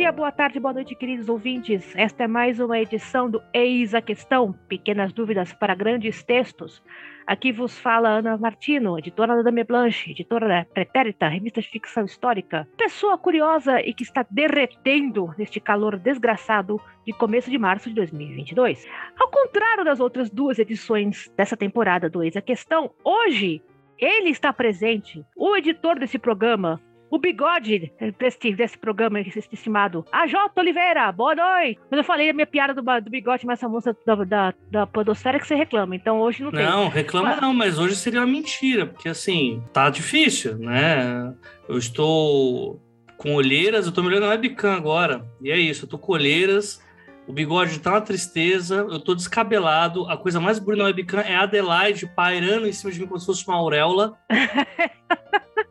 [0.00, 1.94] dia, boa tarde, boa noite, queridos ouvintes.
[1.94, 6.82] Esta é mais uma edição do Eis a Questão, pequenas dúvidas para grandes textos.
[7.26, 12.06] Aqui vos fala Ana Martino, editora da Dame Blanche, editora da Pretérita, revista de ficção
[12.06, 12.66] histórica.
[12.78, 18.88] Pessoa curiosa e que está derretendo neste calor desgraçado de começo de março de 2022.
[19.18, 23.62] Ao contrário das outras duas edições dessa temporada do Eis a Questão, hoje
[23.98, 30.04] ele está presente, o editor desse programa, o bigode desse, desse programa estimado.
[30.12, 30.48] A J.
[30.56, 31.80] Oliveira, boa noite.
[31.88, 35.38] Quando eu falei a minha piada do, do bigode mais famosa da, da, da podosfera
[35.38, 36.64] que você reclama, então hoje não tem.
[36.64, 37.40] Não, reclama mas...
[37.40, 41.34] não, mas hoje seria uma mentira, porque assim, tá difícil, né?
[41.68, 42.80] Eu estou
[43.16, 46.12] com olheiras, eu tô me olhando na webcam agora, e é isso, eu tô com
[46.12, 46.82] olheiras,
[47.26, 51.34] o bigode tá uma tristeza, eu tô descabelado, a coisa mais bonita na webcam é
[51.34, 54.16] a Adelaide pairando em cima de mim como se fosse uma auréola.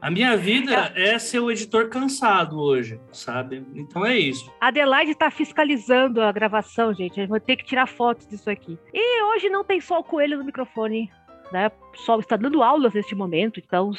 [0.00, 3.64] A minha vida é ser o editor cansado hoje, sabe?
[3.74, 4.52] Então é isso.
[4.60, 7.20] A Adelaide tá fiscalizando a gravação, gente.
[7.20, 8.76] Eu vou ter que tirar fotos disso aqui.
[8.92, 11.08] E hoje não tem só o coelho no microfone,
[11.52, 11.70] né?
[11.94, 13.92] O Sol está dando aulas neste momento, então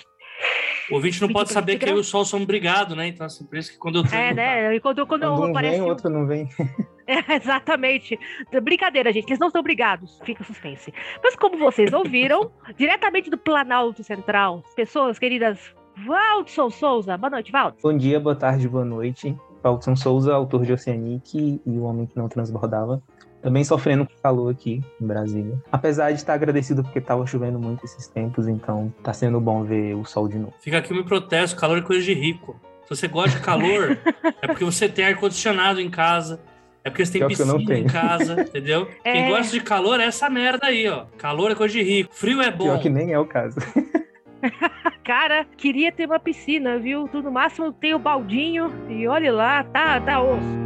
[0.89, 3.07] o ouvinte não pode saber que eu e o Sol somos brigados, né?
[3.07, 4.75] Então, assim, por isso que quando eu É, né?
[4.75, 5.77] E quando, quando, quando um aparece...
[5.77, 6.49] vem, outro não vem.
[7.05, 8.17] É, exatamente.
[8.61, 10.21] Brincadeira, gente, eles não são obrigados.
[10.23, 10.93] Fica suspense.
[11.21, 15.59] Mas como vocês ouviram, diretamente do Planalto Central, pessoas queridas
[16.05, 17.17] Valdson Souza.
[17.17, 17.91] Boa noite, Valdson.
[17.91, 19.35] Bom dia, boa tarde, boa noite.
[19.61, 23.03] Valdson Souza, autor de Oceanic e O Homem que Não Transbordava.
[23.43, 25.61] Também sofrendo com calor aqui em Brasília.
[25.69, 29.95] Apesar de estar agradecido porque estava chovendo muito esses tempos, então tá sendo bom ver
[29.95, 30.53] o sol de novo.
[30.61, 32.55] Fica aqui o meu protesto: calor é coisa de rico.
[32.83, 33.97] Se você gosta de calor,
[34.41, 36.39] é porque você tem ar-condicionado em casa.
[36.85, 38.87] É porque você tem Pior piscina em casa, entendeu?
[39.03, 39.13] É...
[39.13, 41.05] Quem gosta de calor é essa merda aí, ó.
[41.17, 42.13] Calor é coisa de rico.
[42.13, 42.65] Frio é bom.
[42.65, 43.57] Pior que nem é o caso.
[45.03, 47.07] Cara, queria ter uma piscina, viu?
[47.09, 50.62] Tu no máximo tem o baldinho e olhe lá, tá, tá osso.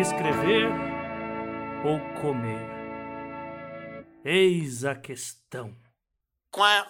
[0.00, 0.66] Escrever
[1.84, 2.66] ou comer?
[4.24, 5.76] Eis a questão.
[6.50, 6.86] Quá.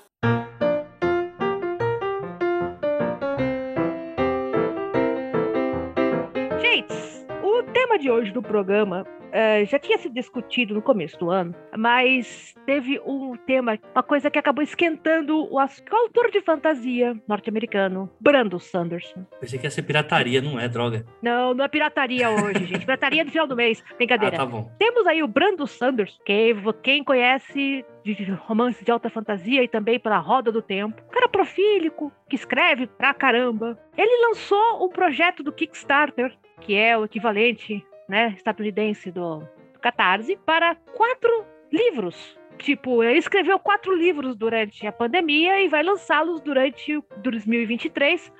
[7.72, 12.54] tema de hoje do programa uh, já tinha sido discutido no começo do ano, mas
[12.66, 18.58] teve um tema, uma coisa que acabou esquentando o, o autor de fantasia norte-americano, Brandon
[18.58, 19.24] Sanderson.
[19.40, 21.06] Pensei que ia ser pirataria, não é droga.
[21.22, 22.84] Não, não é pirataria hoje, gente.
[22.84, 23.82] Pirataria no final do mês.
[23.96, 24.36] Brincadeira.
[24.36, 24.70] Ah, tá bom.
[24.78, 29.98] Temos aí o Brandon Sanderson, que quem conhece de romance de alta fantasia e também
[29.98, 31.02] pela Roda do Tempo.
[31.10, 33.78] cara profílico, que escreve pra caramba.
[33.96, 40.36] Ele lançou um projeto do Kickstarter que é o equivalente né, estadunidense do, do Catarse,
[40.44, 42.36] para quatro livros.
[42.58, 48.30] Tipo, ele escreveu quatro livros durante a pandemia e vai lançá-los durante 2023,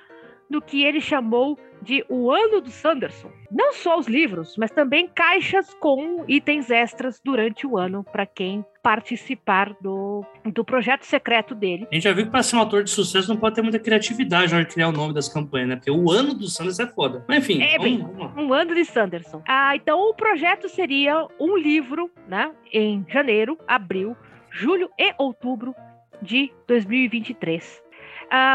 [0.51, 3.31] do que ele chamou de O Ano do Sanderson.
[3.49, 8.63] Não só os livros, mas também caixas com itens extras durante o ano para quem
[8.83, 11.87] participar do, do projeto secreto dele.
[11.91, 13.79] A gente já viu que para ser um autor de sucesso não pode ter muita
[13.79, 15.75] criatividade na hora de criar o nome das campanhas, né?
[15.75, 17.25] Porque o ano do Sanderson é foda.
[17.27, 19.41] Mas enfim, é, vamos, vamos um ano de Sanderson.
[19.47, 22.51] Ah, então o projeto seria um livro, né?
[22.71, 24.15] Em janeiro, abril,
[24.51, 25.75] julho e outubro
[26.21, 27.83] de 2023.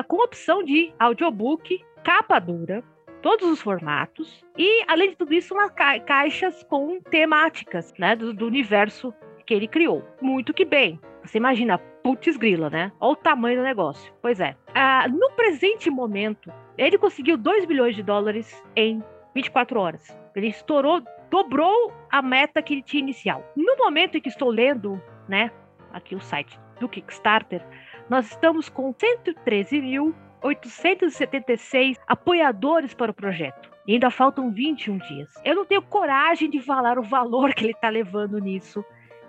[0.09, 2.83] Com opção de audiobook, capa dura,
[3.23, 8.33] todos os formatos e, além de tudo isso, umas ca caixas com temáticas né, do,
[8.33, 9.13] do, universo
[9.45, 10.05] que ele criou.
[10.21, 11.01] Muito que bem.
[11.25, 12.93] Você imagina, putz grila, né?
[13.01, 14.13] Olha o tamanho do negócio.
[14.23, 14.57] Pois é.
[14.73, 19.03] Ah, no presente momento, ele conseguiu 2 bilhões de dólares em
[19.35, 20.17] 24 horas.
[20.35, 23.45] Ele estourou, dobrou a meta que ele tinha inicial.
[23.57, 25.51] No momento em que estou lendo, né,
[25.93, 27.61] aqui o site do Kickstarter,
[28.09, 33.71] nós estamos com 113 mil 876 apoiadores para o projeto.
[33.87, 35.33] E ainda faltam 21 dias.
[35.45, 38.85] Eu não tenho coragem de falar o valor que ele está levando nisso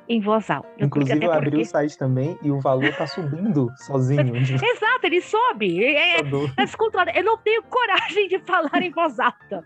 [0.09, 0.69] em voz alta.
[0.80, 1.63] Inclusive, eu abri porque...
[1.63, 4.36] o site também e o valor tá subindo sozinho.
[4.36, 5.83] Exato, ele sobe.
[5.83, 7.12] É, é, tá descontrolado.
[7.15, 9.65] Eu não tenho coragem de falar em voz alta.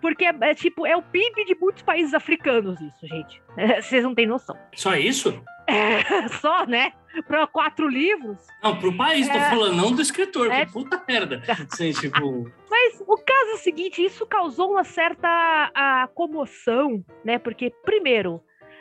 [0.00, 3.42] Porque é, é tipo, é o PIB de muitos países africanos, isso, gente.
[3.56, 4.56] É, vocês não têm noção.
[4.74, 5.42] Só isso?
[5.66, 6.92] É, só, né?
[7.26, 8.38] Para quatro livros.
[8.62, 11.42] Não, pro país, é, tô falando, não do escritor, é, puta merda.
[11.48, 12.50] Assim, tipo...
[12.70, 15.28] Mas o caso é o seguinte, isso causou uma certa
[15.74, 17.38] a, comoção, né?
[17.38, 18.40] Porque, primeiro,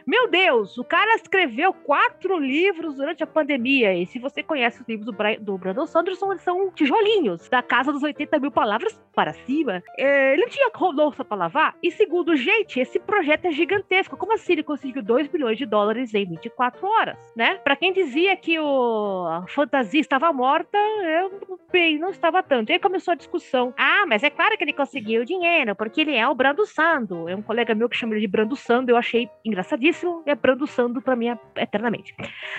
[0.10, 3.94] Meu Deus, o cara escreveu quatro livros durante a pandemia.
[3.94, 7.62] E se você conhece os livros do, Bra do Brandon Sanderson, eles são tijolinhos, da
[7.62, 9.84] casa dos 80 mil palavras para cima.
[10.00, 11.76] É, ele não tinha louça para lavar.
[11.84, 14.18] E segundo, gente, esse projeto é gigantesco.
[14.18, 17.60] Como assim ele conseguiu 2 bilhões de dólares em 24 horas, né?
[17.64, 22.72] Para quem dizia que o a fantasia estava morta, eu bem, não estava tanto.
[22.72, 23.74] E aí começou a discussão.
[23.78, 27.30] Ah, mas é claro que ele conseguiu dinheiro, porque ele é o Brando Sando.
[27.30, 30.36] É um colega meu que chama ele de Brando Sando, eu achei engraçadíssimo, e é
[30.36, 32.16] Brando Sando pra mim eternamente.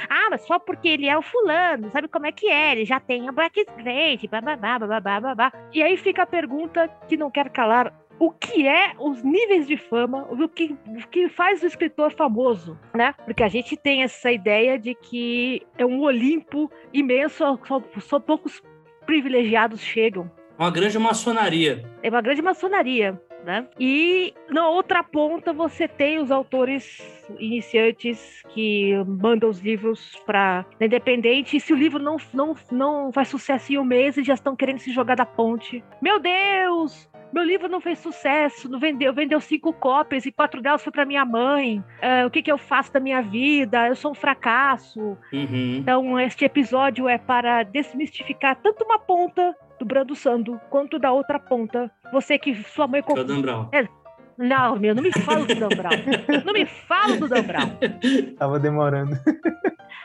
[0.08, 2.72] Ah, mas só porque ele é o fulano, sabe como é que é?
[2.72, 5.52] Ele já tem a Black Straight, babá, babá, babá.
[5.72, 9.78] E aí fica a pergunta que não quer calar o que é os níveis de
[9.78, 13.14] fama, o que, o que faz o escritor famoso, né?
[13.24, 18.62] Porque a gente tem essa ideia de que é um Olimpo imenso, só, só poucos
[19.06, 20.30] privilegiados chegam.
[20.58, 21.82] Uma grande maçonaria.
[22.02, 23.18] É uma grande maçonaria.
[23.44, 23.66] Né?
[23.78, 27.00] E na outra ponta você tem os autores
[27.38, 31.56] iniciantes que mandam os livros para independente.
[31.56, 34.54] E se o livro não, não, não faz sucesso em um mês, eles já estão
[34.54, 35.82] querendo se jogar da ponte.
[36.02, 37.10] Meu Deus!
[37.32, 41.04] Meu livro não fez sucesso, não vendeu, vendeu cinco cópias e quatro delas foi para
[41.04, 41.78] minha mãe.
[41.78, 43.86] Uh, o que, que eu faço da minha vida?
[43.86, 45.16] Eu sou um fracasso.
[45.32, 45.76] Uhum.
[45.78, 51.38] Então, este episódio é para desmistificar tanto uma ponta do Brando Sando quanto da outra
[51.38, 51.90] ponta.
[52.12, 53.24] Você que sua mãe comprou.
[53.24, 53.88] Dan É,
[54.36, 56.44] não, meu, não me fala do Dan Brown.
[56.44, 57.70] não me fala do Dan Brown.
[58.38, 59.18] Tava demorando.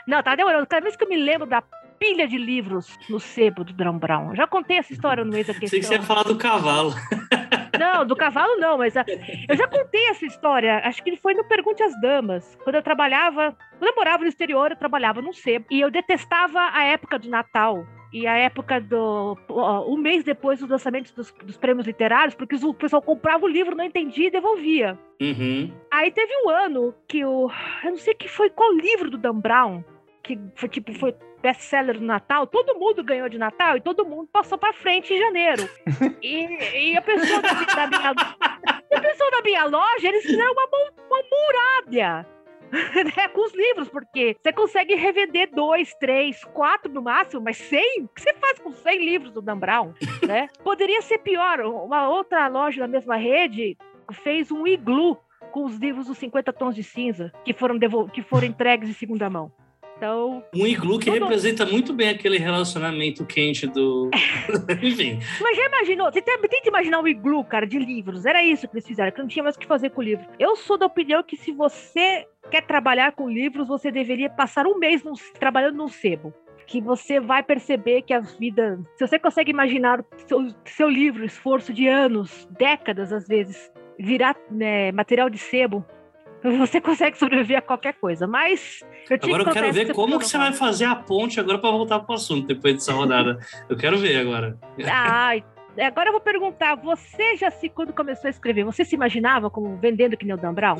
[0.08, 0.68] Não, tava demorando.
[0.68, 1.64] Cada vez que eu me lembro da
[1.98, 4.30] pilha de livros no sebo do Dan Brown.
[4.30, 5.70] Eu já contei essa história no mês da questão.
[5.70, 6.94] Sei que você ia falar do cavalo.
[7.78, 9.06] Não, do cavalo não, mas a,
[9.48, 10.82] eu já contei essa história.
[10.84, 12.58] Acho que foi no Pergunte às Damas.
[12.64, 15.66] Quando eu trabalhava, quando eu morava no exterior, eu trabalhava num sebo.
[15.70, 17.86] E eu detestava a época do Natal
[18.16, 19.38] e a época do.
[19.90, 23.76] um mês depois dos lançamentos dos, dos, prêmios literários, porque o pessoal comprava o livro,
[23.76, 24.98] não entendia e devolvia.
[25.22, 25.70] Uhum.
[25.92, 27.52] Aí teve um ano que o.
[27.84, 29.84] Eu não sei que foi qual livro do Dan Brown,
[30.26, 34.28] que foi tipo, foi best-seller do Natal, todo mundo ganhou de Natal e todo mundo
[34.34, 35.70] passou para frente em janeiro.
[36.22, 40.68] e, e, a pessoa da, da minha, a pessoa da minha loja, eles fizeram uma,
[41.08, 42.28] uma muralha
[42.72, 48.04] né, com os livros, porque você consegue revender dois, três, quatro no máximo, mas cem?
[48.04, 49.94] O que você faz com cem livros do Dan Brown?
[50.28, 50.48] Né?
[50.64, 51.60] Poderia ser pior.
[51.62, 53.78] Uma outra loja da mesma rede
[54.24, 55.18] fez um iglu
[55.52, 57.78] com os livros dos 50 tons de cinza que foram,
[58.12, 59.52] que foram entregues em segunda mão.
[59.98, 64.10] Então, um iglu que representa muito bem aquele relacionamento quente do.
[64.84, 65.20] Enfim.
[65.40, 66.12] Mas já imaginou?
[66.12, 68.26] Tenta, tenta imaginar um iglu, cara, de livros.
[68.26, 70.26] Era isso que eles fizeram, que não tinha mais o que fazer com o livro.
[70.38, 74.78] Eu sou da opinião que se você quer trabalhar com livros, você deveria passar um
[74.78, 75.02] mês
[75.40, 76.34] trabalhando num sebo
[76.68, 78.80] que você vai perceber que a vida.
[78.96, 84.92] Se você consegue imaginar seu, seu livro, esforço de anos, décadas às vezes, virar né,
[84.92, 85.86] material de sebo,
[86.58, 88.28] você consegue sobreviver a qualquer coisa.
[88.28, 91.72] Mas eu Agora eu quero ver como que você vai fazer a ponte agora para
[91.72, 93.40] voltar para o assunto depois dessa rodada.
[93.70, 94.58] eu quero ver agora.
[94.86, 95.44] Ai,
[95.80, 99.78] agora eu vou perguntar: você já se, quando começou a escrever, você se imaginava como
[99.78, 100.78] vendendo que nem o Dan Brown?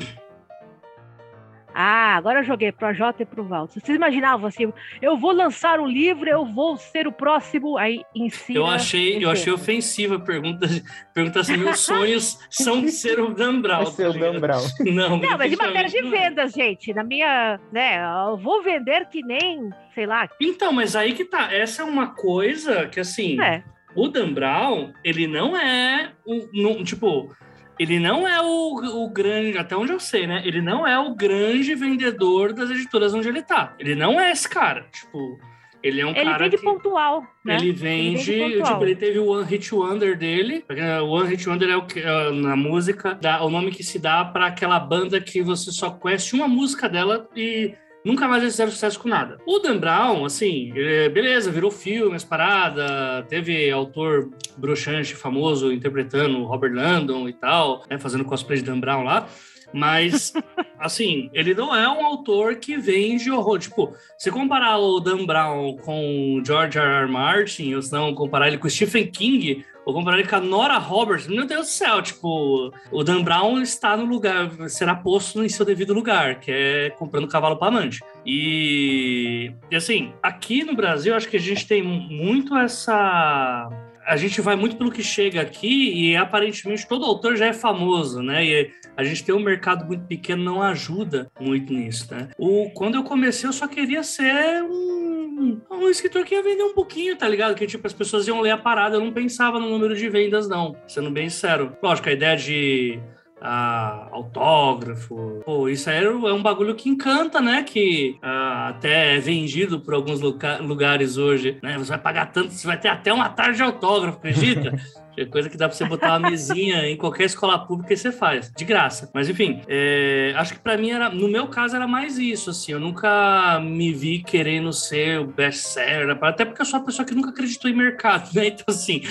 [1.78, 3.66] Ah, agora eu joguei pro J e pro Val.
[3.66, 8.30] Vocês imaginavam assim, eu vou lançar um livro, eu vou ser o próximo, aí em
[8.30, 8.60] cima.
[8.60, 10.66] Eu achei, eu achei ofensiva a pergunta,
[11.12, 13.84] perguntar se meus sonhos são ser o Dan Brown.
[13.84, 14.62] Ser o tá Dan Brown.
[14.86, 19.22] Não, não mas em matéria de vendas, gente, na minha, né, eu vou vender que
[19.22, 20.26] nem, sei lá.
[20.40, 23.62] Então, mas aí que tá, essa é uma coisa que assim, é.
[23.94, 27.36] o Dan Brown, ele não é um, tipo,
[27.78, 30.42] ele não é o, o grande, até onde eu sei, né?
[30.44, 33.74] Ele não é o grande vendedor das editoras onde ele tá.
[33.78, 34.86] Ele não é esse cara.
[34.92, 35.38] Tipo,
[35.82, 36.44] ele é um ele cara.
[36.44, 37.56] Vende que, pontual, né?
[37.56, 38.32] Ele vende.
[38.32, 40.64] Ele vende tipo, ele teve o One Hit Wonder dele.
[41.02, 43.98] O One Hit Wonder é o que, é, na música, dá, o nome que se
[43.98, 47.74] dá para aquela banda que você só conhece uma música dela e
[48.06, 49.38] nunca mais eles fizeram sucesso com nada.
[49.44, 50.72] O Dan Brown, assim,
[51.12, 57.98] beleza, virou filme, as parada, teve autor broxante famoso interpretando Robert Landon e tal, né,
[57.98, 59.28] fazendo cosplay de Dan Brown lá.
[59.72, 60.32] Mas,
[60.78, 63.58] assim, ele não é um autor que vende horror.
[63.58, 67.02] Tipo, se comparar o Dan Brown com o George R.
[67.02, 67.10] R.
[67.10, 70.40] Martin, ou se não comparar ele com o Stephen King, ou comparar ele com a
[70.40, 75.44] Nora Roberts, meu Deus do céu, tipo, o Dan Brown está no lugar, será posto
[75.44, 78.00] em seu devido lugar, que é comprando cavalo para amante.
[78.26, 83.68] E, e assim, aqui no Brasil, acho que a gente tem muito essa
[84.06, 88.22] a gente vai muito pelo que chega aqui e aparentemente todo autor já é famoso,
[88.22, 88.44] né?
[88.44, 92.28] E a gente tem um mercado muito pequeno não ajuda muito nisso, né?
[92.38, 96.74] O, quando eu comecei, eu só queria ser um, um escritor que ia vender um
[96.74, 97.54] pouquinho, tá ligado?
[97.54, 100.48] Que tipo, as pessoas iam ler a parada, eu não pensava no número de vendas,
[100.48, 101.76] não, sendo bem sincero.
[101.82, 103.00] Lógico, a ideia de
[103.40, 105.42] a autógrafo.
[105.44, 107.62] Pô, isso aí é um bagulho que encanta, né?
[107.62, 111.76] Que ah, até é vendido por alguns lugares hoje, né?
[111.78, 114.74] Você vai pagar tanto, você vai ter até uma tarde de autógrafo, acredita?
[115.16, 118.12] É coisa que dá para você botar uma mesinha em qualquer escola pública e você
[118.12, 119.10] faz, de graça.
[119.14, 122.72] Mas enfim, é, acho que para mim era, no meu caso era mais isso, assim.
[122.72, 127.14] Eu nunca me vi querendo ser o best-seller, até porque eu sou uma pessoa que
[127.14, 128.48] nunca acreditou em mercado, né?
[128.48, 129.02] Então assim,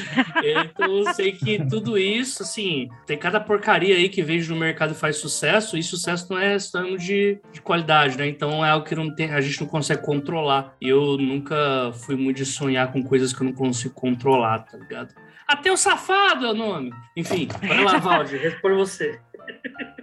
[0.44, 4.60] é, então eu sei que tudo isso, assim, tem cada porcaria aí que vejo no
[4.60, 5.78] mercado e faz sucesso.
[5.78, 8.28] E sucesso não é estamos de, de qualidade, né?
[8.28, 10.76] Então é algo que não tem, a gente não consegue controlar.
[10.82, 15.14] Eu nunca fui muito de sonhar com coisas que eu não consigo controlar, tá ligado?
[15.48, 16.92] Até o safado é o nome.
[17.16, 19.20] Enfim, vai lá, Valdir, responde você.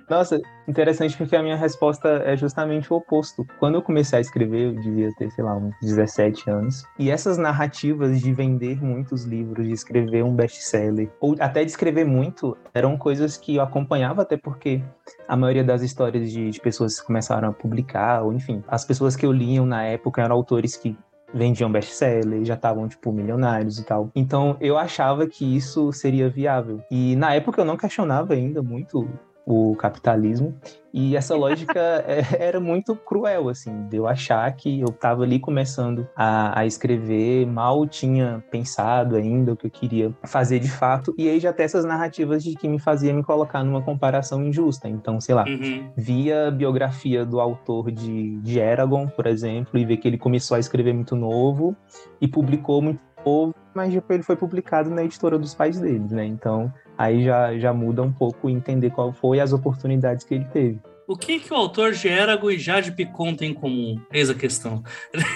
[0.08, 3.46] Nossa, interessante porque a minha resposta é justamente o oposto.
[3.58, 6.84] Quando eu comecei a escrever, eu devia ter, sei lá, uns 17 anos.
[6.98, 12.04] E essas narrativas de vender muitos livros, de escrever um best-seller, ou até de escrever
[12.04, 14.82] muito, eram coisas que eu acompanhava, até porque
[15.26, 19.16] a maioria das histórias de, de pessoas que começaram a publicar, ou enfim, as pessoas
[19.16, 20.96] que eu liam na época eram autores que
[21.32, 24.10] vendiam best-seller, já estavam, tipo, milionários e tal.
[24.14, 26.80] Então, eu achava que isso seria viável.
[26.90, 29.08] E na época eu não questionava ainda muito
[29.46, 30.54] o capitalismo.
[30.92, 35.38] E essa lógica é, era muito cruel, assim, de eu achar que eu estava ali
[35.38, 41.14] começando a, a, escrever, mal tinha pensado ainda o que eu queria fazer de fato,
[41.16, 44.88] e aí já tem essas narrativas de que me fazia me colocar numa comparação injusta.
[44.88, 45.90] Então, sei lá, uhum.
[45.96, 50.56] via a biografia do autor de, de Eragon, por exemplo, e ver que ele começou
[50.56, 51.74] a escrever muito novo
[52.20, 56.24] e publicou muito novo, mas depois ele foi publicado na editora dos pais deles, né?
[56.24, 60.80] Então, aí já, já muda um pouco entender qual foi as oportunidades que ele teve.
[61.06, 64.00] O que, que o autor de Erago e Jade Picon tem em comum?
[64.12, 64.82] Eis a questão.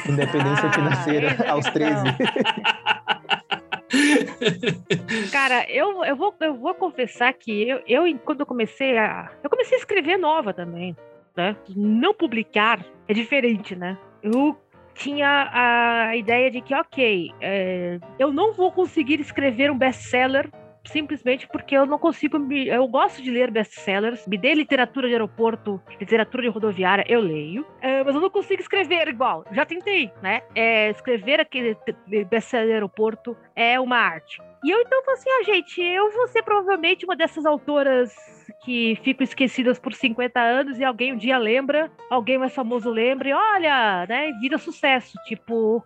[0.08, 2.04] Independência financeira ah, aos 13.
[5.32, 9.30] Cara, eu, eu, vou, eu vou confessar que eu, eu, quando eu comecei a.
[9.42, 10.96] Eu comecei a escrever nova também.
[11.36, 11.54] Né?
[11.74, 13.98] Não publicar é diferente, né?
[14.22, 14.56] Eu
[14.94, 20.50] tinha a ideia de que, ok, é, eu não vou conseguir escrever um best-seller
[20.88, 22.68] simplesmente porque eu não consigo me.
[22.68, 27.66] Eu gosto de ler best-sellers, me dê literatura de aeroporto, literatura de rodoviária, eu leio,
[27.80, 29.44] é, mas eu não consigo escrever igual.
[29.52, 30.42] Já tentei, né?
[30.54, 31.76] É, escrever aquele
[32.28, 34.40] best-seller de aeroporto é uma arte.
[34.64, 38.14] E eu então falei assim: ah, gente, eu vou ser provavelmente uma dessas autoras
[38.64, 43.28] que ficam esquecidas por 50 anos e alguém um dia lembra, alguém mais famoso lembra
[43.28, 44.32] e olha, né?
[44.40, 45.18] Vira sucesso.
[45.24, 45.82] Tipo,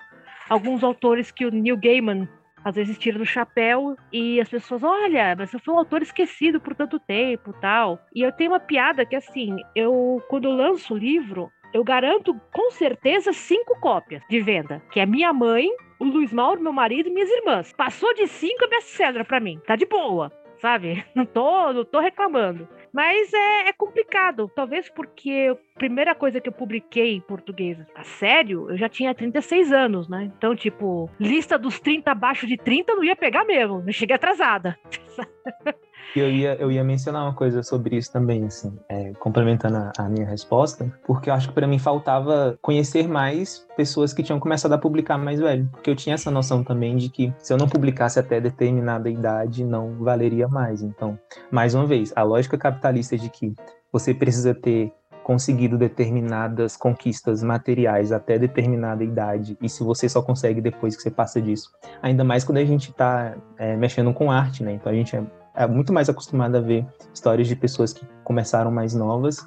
[0.49, 2.29] alguns autores que o Neil Gaiman
[2.65, 6.61] às vezes tira no chapéu e as pessoas, olha, mas eu fui um autor esquecido
[6.61, 7.99] por tanto tempo tal.
[8.15, 12.35] E eu tenho uma piada que assim, eu quando eu lanço o livro, eu garanto
[12.53, 17.09] com certeza cinco cópias de venda, que é minha mãe, o Luiz Mauro, meu marido
[17.09, 17.73] e minhas irmãs.
[17.73, 21.05] Passou de cinco é best-seller pra mim, tá de boa, sabe?
[21.15, 22.69] Não tô, não tô reclamando.
[22.93, 28.03] Mas é, é, complicado, talvez porque a primeira coisa que eu publiquei em português a
[28.03, 30.31] sério, eu já tinha 36 anos, né?
[30.37, 34.17] Então, tipo, lista dos 30 abaixo de 30 eu não ia pegar mesmo, eu cheguei
[34.17, 34.79] atrasada.
[36.15, 40.09] Eu ia, eu ia mencionar uma coisa sobre isso também, assim, é, complementando a, a,
[40.09, 44.73] minha resposta, porque eu acho que para mim faltava conhecer mais pessoas que tinham começado
[44.73, 47.69] a publicar mais velho, porque eu tinha essa noção também de que se eu não
[47.69, 50.83] publicasse até determinada idade, não valeria mais.
[50.83, 51.17] Então,
[51.51, 53.55] mais uma vez, a lógica capitalista de que
[53.93, 54.93] você precisa ter
[55.23, 61.11] conseguido determinadas conquistas materiais até determinada idade, e se você só consegue depois que você
[61.11, 61.71] passa disso.
[62.03, 64.73] Ainda mais quando a gente está é, mexendo com arte, né?
[64.73, 65.23] Então a gente é
[65.63, 69.47] é muito mais acostumado a ver histórias de pessoas que começaram mais novas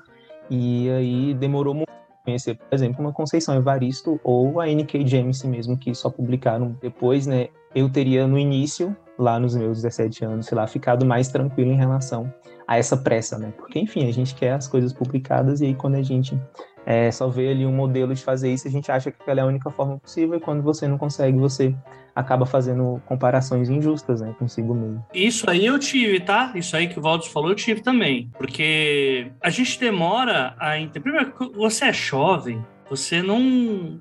[0.50, 1.92] e aí demorou muito
[2.24, 5.06] conhecer, por exemplo, uma Conceição Evaristo ou a N.K.
[5.06, 7.50] James mesmo, que só publicaram depois, né?
[7.76, 11.76] Eu teria no início, lá nos meus 17 anos, sei lá, ficado mais tranquilo em
[11.76, 12.34] relação
[12.66, 13.52] a essa pressa, né?
[13.58, 16.40] Porque, enfim, a gente quer as coisas publicadas e aí quando a gente
[16.86, 19.44] é, só vê ali um modelo de fazer isso, a gente acha que aquela é
[19.44, 21.76] a única forma possível e quando você não consegue, você
[22.16, 25.06] acaba fazendo comparações injustas, né, consigo mesmo.
[25.14, 26.52] Isso aí eu tive, tá?
[26.56, 28.30] Isso aí que o Valdos falou, eu tive também.
[28.38, 31.00] Porque a gente demora a entender.
[31.00, 34.00] Primeiro, você é jovem, você não.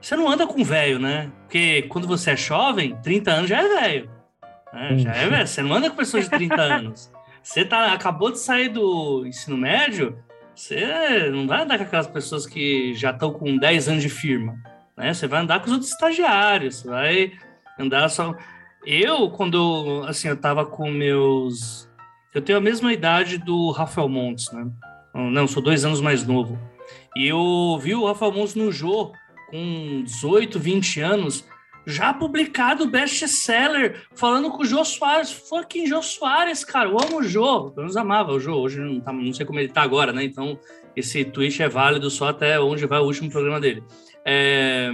[0.00, 1.32] Você não anda com velho, né?
[1.40, 4.10] Porque quando você é jovem, 30 anos já é velho.
[4.72, 4.98] Né?
[4.98, 5.46] Já é velho.
[5.46, 7.12] Você não anda com pessoas de 30 anos.
[7.42, 10.16] Você tá, acabou de sair do ensino médio,
[10.58, 14.58] você não vai andar com aquelas pessoas que já estão com 10 anos de firma.
[14.96, 15.14] Né?
[15.14, 17.32] Você vai andar com os outros estagiários, vai
[17.78, 18.34] andar só.
[18.84, 21.88] Eu, quando assim, eu tava com meus.
[22.34, 24.68] Eu tenho a mesma idade do Rafael Montes, né?
[25.14, 26.58] Não, sou dois anos mais novo.
[27.14, 29.12] E eu vi o Rafael Montes no Jô
[29.50, 31.44] com 18, 20 anos,
[31.88, 35.32] já publicado best-seller, falando com o Jô Soares.
[35.32, 36.90] Fucking Jô Soares, cara.
[36.90, 37.68] Eu amo o Jô.
[37.68, 38.54] Eu menos amava o Jô.
[38.56, 40.22] Hoje não, tá, não sei como ele tá agora, né?
[40.22, 40.60] Então,
[40.94, 43.82] esse tweet é válido só até onde vai o último programa dele.
[44.22, 44.92] É,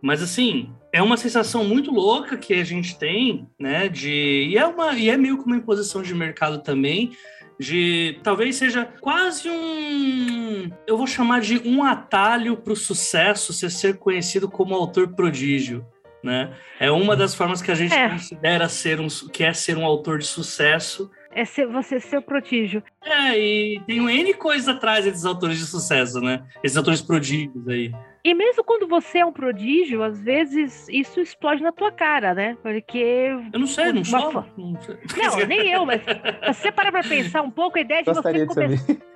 [0.00, 3.88] mas, assim, é uma sensação muito louca que a gente tem, né?
[3.88, 7.12] De, e, é uma, e é meio que uma imposição de mercado também,
[7.60, 13.70] de talvez seja quase um, eu vou chamar de um atalho para o sucesso ser
[13.70, 15.86] ser conhecido como autor prodígio,
[16.22, 16.52] né?
[16.78, 18.10] É uma das formas que a gente é.
[18.10, 21.10] considera ser um, que é ser um autor de sucesso.
[21.34, 22.82] É ser, você ser o prodígio.
[23.02, 26.44] É, e tem um N coisas atrás desses autores de sucesso, né?
[26.62, 27.92] Esses autores prodígios aí.
[28.24, 32.56] E mesmo quando você é um prodígio, às vezes isso explode na tua cara, né?
[32.62, 33.28] Porque.
[33.52, 34.44] Eu não sei, não sou.
[34.56, 34.78] Não,
[35.16, 36.02] não, nem eu, mas
[36.54, 39.11] se você parar pra pensar um pouco, a ideia de Gostaria você começar.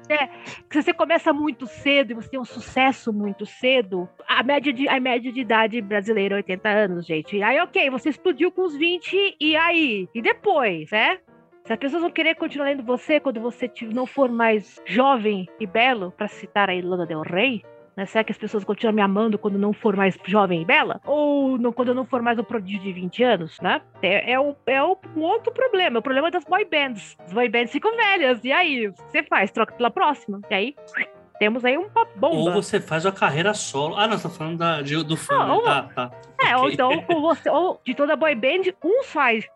[0.69, 4.09] Que você começa muito cedo e você tem um sucesso muito cedo.
[4.29, 7.43] A média de, a média de idade brasileira é 80 anos, gente.
[7.43, 10.09] Aí, ok, você explodiu com os 20, e aí?
[10.15, 11.19] E depois, né?
[11.65, 15.67] Se as pessoas vão querer continuar lendo você quando você não for mais jovem e
[15.67, 17.65] belo, para citar a Ilana Del Rey,
[17.97, 18.05] né?
[18.07, 21.01] Será que as pessoas continuam me amando quando não for mais jovem e bela?
[21.07, 23.81] Ou quando eu não for mais o prodígio de 20 anos, né?
[24.03, 25.99] É, é, o, é o, um outro problema.
[25.99, 27.17] O problema das boy bands.
[27.25, 28.45] As boy bands ficam velhas.
[28.45, 28.89] E aí?
[28.89, 29.51] O que você faz?
[29.51, 30.41] Troca pela próxima.
[30.51, 30.77] E aí?
[31.39, 32.37] Temos aí uma bomba.
[32.37, 33.97] Ou você faz a carreira solo.
[33.97, 35.35] Ah, não, você tá falando da, de, do fã.
[35.35, 36.11] Ah, ou, tá, tá.
[36.41, 36.57] É, okay.
[36.57, 39.47] ou então com você, ou de toda boy band, uns faz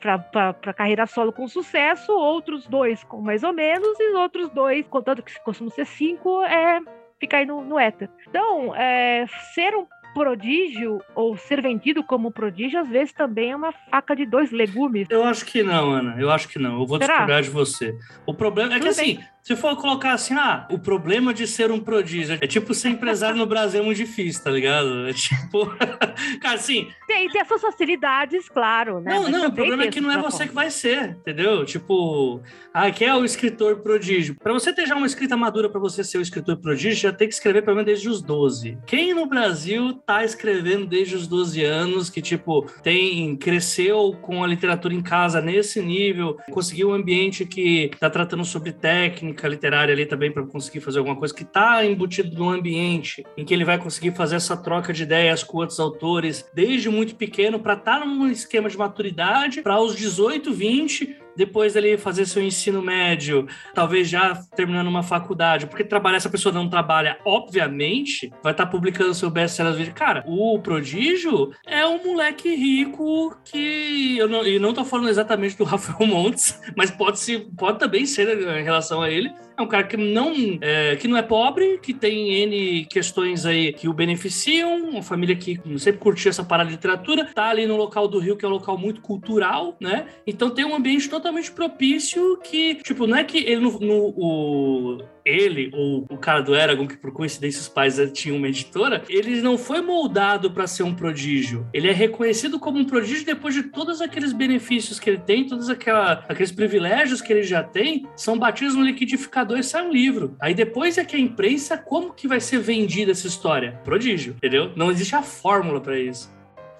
[0.00, 5.22] para carreira solo com sucesso, outros dois com mais ou menos, e outros dois, contando
[5.22, 6.80] que costumam ser cinco, é
[7.20, 8.08] fica aí no, no éter.
[8.26, 13.72] Então, é, ser um prodígio ou ser vendido como prodígio às vezes também é uma
[13.72, 15.06] faca de dois legumes.
[15.08, 16.16] Eu acho que não, Ana.
[16.18, 16.80] Eu acho que não.
[16.80, 17.14] Eu vou Será?
[17.14, 17.96] discordar de você.
[18.26, 19.24] O problema é Tudo que assim, bem.
[19.42, 23.36] Se for colocar assim, ah, o problema de ser um prodígio é tipo ser empresário
[23.36, 25.08] no Brasil é muito difícil, tá ligado?
[25.08, 25.66] É tipo.
[26.40, 26.88] Cara, assim.
[27.06, 29.14] Tem, tem as suas facilidades, claro, né?
[29.14, 31.64] Não, Mas não, o problema é que não é você que vai ser, entendeu?
[31.64, 32.40] Tipo,
[32.72, 34.36] ah, que é o escritor prodígio.
[34.36, 37.26] Para você ter já uma escrita madura para você ser o escritor prodígio, já tem
[37.26, 38.78] que escrever pelo menos desde os 12.
[38.86, 44.46] Quem no Brasil tá escrevendo desde os 12 anos, que, tipo, tem, cresceu com a
[44.46, 49.92] literatura em casa nesse nível, conseguiu um ambiente que tá tratando sobre técnica técnica literária
[49.92, 53.64] ali também para conseguir fazer alguma coisa que está embutido num ambiente em que ele
[53.64, 58.00] vai conseguir fazer essa troca de ideias com outros autores desde muito pequeno para estar
[58.00, 63.46] tá num esquema de maturidade para os 18, 20 depois ele fazer seu ensino médio,
[63.74, 68.70] talvez já terminando uma faculdade, porque trabalhar, essa pessoa não trabalha, obviamente, vai estar tá
[68.70, 69.94] publicando seu best-seller.
[69.94, 74.18] Cara, o Prodígio é um moleque rico que.
[74.18, 78.04] Eu não, e não tô falando exatamente do Rafael Montes, mas pode, ser, pode também
[78.04, 79.32] ser em relação a ele.
[79.60, 83.74] É um cara que não é, que não é pobre, que tem N questões aí
[83.74, 87.76] que o beneficiam, uma família que sempre curtiu essa parada de literatura, tá ali no
[87.76, 90.06] local do Rio, que é um local muito cultural, né?
[90.26, 94.98] Então tem um ambiente totalmente propício que, tipo, não é que ele no, no o,
[95.24, 99.40] ele ou o cara do Eragon, que por coincidência os pais tinham uma editora, ele
[99.40, 101.66] não foi moldado para ser um prodígio.
[101.72, 105.68] Ele é reconhecido como um prodígio depois de todos aqueles benefícios que ele tem, todos
[105.68, 110.36] aquela, aqueles privilégios que ele já tem, são batidos no liquidificador e sai um livro.
[110.40, 113.80] Aí depois é que a imprensa, como que vai ser vendida essa história?
[113.84, 114.72] Prodígio, entendeu?
[114.76, 116.32] Não existe a fórmula para isso.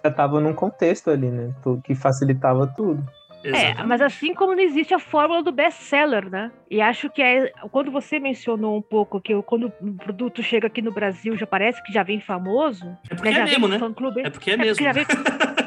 [0.05, 1.55] Já tava num contexto ali, né?
[1.85, 3.05] Que facilitava tudo.
[3.45, 6.51] É, mas assim como não existe a fórmula do best-seller, né?
[6.71, 10.83] E acho que é quando você mencionou um pouco que quando o produto chega aqui
[10.83, 12.97] no Brasil já parece que já vem famoso.
[13.11, 13.41] É porque né?
[13.41, 13.77] é mesmo, né?
[14.25, 14.75] É porque é, é mesmo.
[14.75, 15.07] Porque já vem...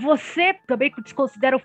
[0.00, 1.60] Você também desconsidera,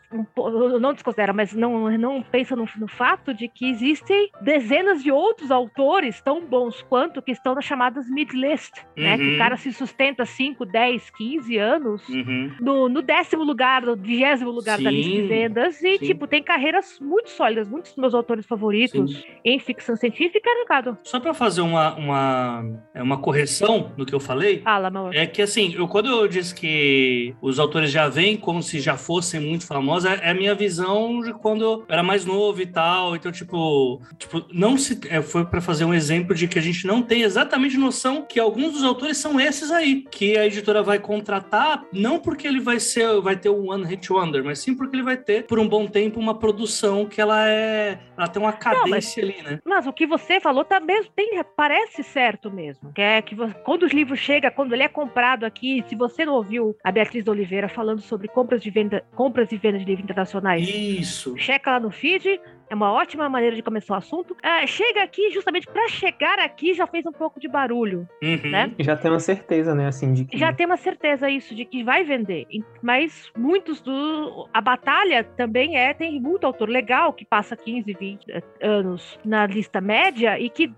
[0.79, 5.51] não desconsidera, mas não, não pensa no, no, fato de que existem dezenas de outros
[5.51, 9.03] autores tão bons quanto que estão nas chamadas mid-list, uhum.
[9.03, 9.17] né?
[9.17, 9.37] Que o uhum.
[9.37, 12.51] cara se sustenta 5, 10, 15 anos uhum.
[12.59, 16.05] no, no, décimo lugar, no vigésimo lugar sim, da lista de vendas e, sim.
[16.05, 17.67] tipo, tem carreiras muito sólidas.
[17.67, 19.23] Muitos dos meus autores favoritos sim.
[19.43, 20.97] em ficção científica, Ricardo.
[21.03, 25.41] Só para fazer uma, uma, é, uma correção no que eu falei, Fala, é que,
[25.41, 29.65] assim, eu, quando eu disse que os autores já vêm como se já fossem muito
[29.65, 33.15] famosos, é, é a minha visão de quando eu era mais novo e tal.
[33.15, 34.99] Então, tipo, tipo não se.
[35.09, 38.39] É, foi para fazer um exemplo de que a gente não tem exatamente noção que
[38.39, 42.79] alguns dos autores são esses aí, que a editora vai contratar, não porque ele vai
[42.79, 45.67] ser, vai ter um One Hit Wonder, mas sim porque ele vai ter, por um
[45.67, 47.99] bom tempo, uma produção que ela é.
[48.17, 49.59] Ela tem uma cadência não, mas, ali, né?
[49.65, 52.91] Mas o que você falou tá mesmo, tem, parece certo mesmo.
[52.93, 56.33] Que é que quando os livros chegam, quando ele é comprado aqui, se você não
[56.33, 60.67] ouviu a Beatriz Oliveira falando sobre compras de venda, compras e vendas de livros internacionais.
[60.67, 61.37] Isso.
[61.37, 64.35] Checa lá no feed, É uma ótima maneira de começar o assunto.
[64.41, 68.49] É, chega aqui, justamente para chegar aqui, já fez um pouco de barulho, uhum.
[68.49, 68.71] né?
[68.79, 70.37] Já tem uma certeza, né, assim, de que...
[70.37, 72.47] Já tem uma certeza isso, de que vai vender.
[72.81, 74.47] Mas muitos do...
[74.53, 79.45] A batalha também é, tem muito autor legal que passa 15, 20 eh, anos na
[79.45, 80.73] lista média e que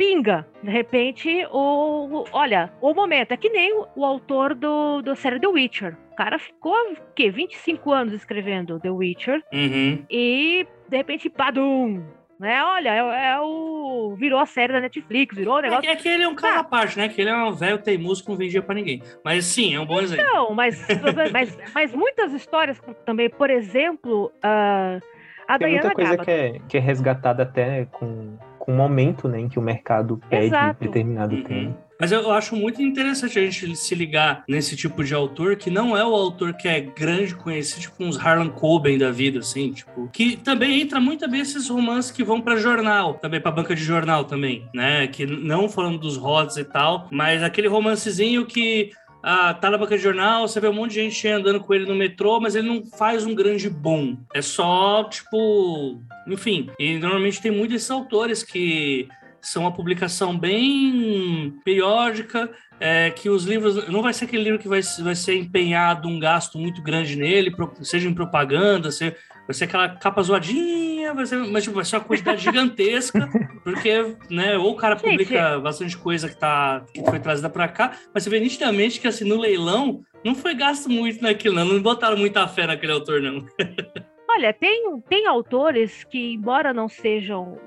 [0.00, 2.24] pinga, de repente, o.
[2.32, 3.32] Olha, o momento.
[3.32, 5.94] É que nem o, o autor do, do série The Witcher.
[6.12, 7.30] O cara ficou, o quê?
[7.30, 9.42] 25 anos escrevendo The Witcher.
[9.52, 10.02] Uhum.
[10.10, 12.02] E, de repente, padum!
[12.38, 12.64] Né?
[12.64, 14.14] Olha, é, é, o.
[14.16, 15.90] Virou a série da Netflix, virou o é negócio.
[15.90, 17.06] É, é que ele é um cara à parte, né?
[17.06, 19.02] Que ele é um velho teimoso que não vendia pra ninguém.
[19.22, 20.24] Mas sim, é um bom exemplo.
[20.24, 20.82] Não, mas,
[21.30, 24.32] mas, mas muitas histórias também, por exemplo.
[24.36, 25.04] Uh,
[25.46, 29.40] a Tem muita coisa que é, que é resgatada até com com o momento né,
[29.40, 30.84] em que o mercado pede Exato.
[30.84, 31.42] determinado uhum.
[31.42, 31.90] tema.
[32.00, 35.94] Mas eu acho muito interessante a gente se ligar nesse tipo de autor, que não
[35.94, 40.08] é o autor que é grande conhecido, tipo uns Harlan Coben da vida, assim, tipo,
[40.10, 43.82] que também entra muito bem esses romances que vão para jornal, também para banca de
[43.82, 45.06] jornal também, né?
[45.08, 48.92] Que não falando dos rods e tal, mas aquele romancezinho que
[49.22, 51.86] ah, tá na banca de jornal, você vê um monte de gente andando com ele
[51.86, 54.16] no metrô, mas ele não faz um grande boom.
[54.34, 56.70] É só, tipo, enfim.
[56.78, 59.08] E normalmente tem muitos autores que
[59.40, 64.68] são uma publicação bem periódica, é, que os livros não vai ser aquele livro que
[64.68, 69.64] vai, vai ser empenhado um gasto muito grande nele, seja em propaganda, seja vai ser
[69.64, 73.28] aquela capa zoadinha, vai ser, mas tipo, vai ser uma quantidade gigantesca,
[73.64, 75.62] porque, né, ou o cara publica Gente.
[75.62, 79.24] bastante coisa que, tá, que foi trazida para cá, mas você vê nitidamente que, assim,
[79.24, 83.44] no leilão, não foi gasto muito naquilo, não, não botaram muita fé naquele autor, não.
[84.32, 87.58] Olha, tem, tem autores que, embora não sejam.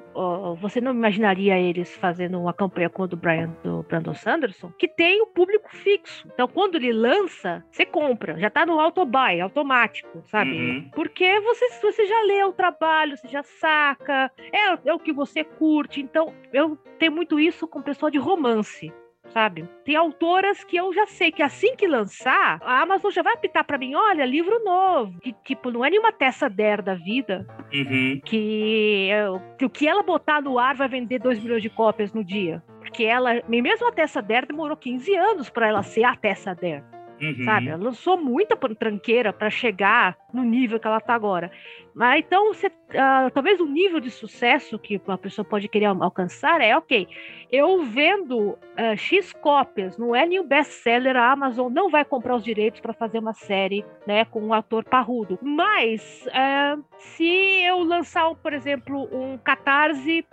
[0.59, 5.21] Você não imaginaria eles fazendo uma campanha com o Brian, do Brandon Sanderson, que tem
[5.21, 6.27] o público fixo.
[6.33, 8.37] Então, quando ele lança, você compra.
[8.39, 10.51] Já tá no autobuy, automático, sabe?
[10.51, 10.89] Uhum.
[10.93, 15.43] Porque você, você já lê o trabalho, você já saca, é, é o que você
[15.43, 16.01] curte.
[16.01, 18.93] Então, eu tenho muito isso com pessoa de romance
[19.29, 19.67] sabe?
[19.83, 23.63] Tem autoras que eu já sei que assim que lançar, a Amazon já vai apitar
[23.63, 25.19] para mim, olha, livro novo.
[25.19, 27.45] Que, tipo, não é nenhuma Tessa Der da vida.
[27.73, 28.21] Uhum.
[28.23, 29.09] Que,
[29.57, 32.61] que o que ela botar no ar vai vender 2 milhões de cópias no dia.
[32.79, 36.83] Porque ela, mesmo a Tessa Der demorou 15 anos para ela ser a Tessa Der.
[37.23, 37.45] Uhum.
[37.45, 37.69] Sabe?
[37.69, 41.49] Ela lançou muita tranqueira para chegar no nível que ela está agora.
[41.95, 46.59] Mas então, você, uh, talvez o nível de sucesso que uma pessoa pode querer alcançar
[46.59, 47.07] é, ok,
[47.51, 52.43] eu vendo uh, X cópias, não é nenhum best-seller, a Amazon não vai comprar os
[52.43, 55.39] direitos para fazer uma série né, com um ator parrudo.
[55.41, 60.25] Mas, uh, se eu lançar, por exemplo, um catarse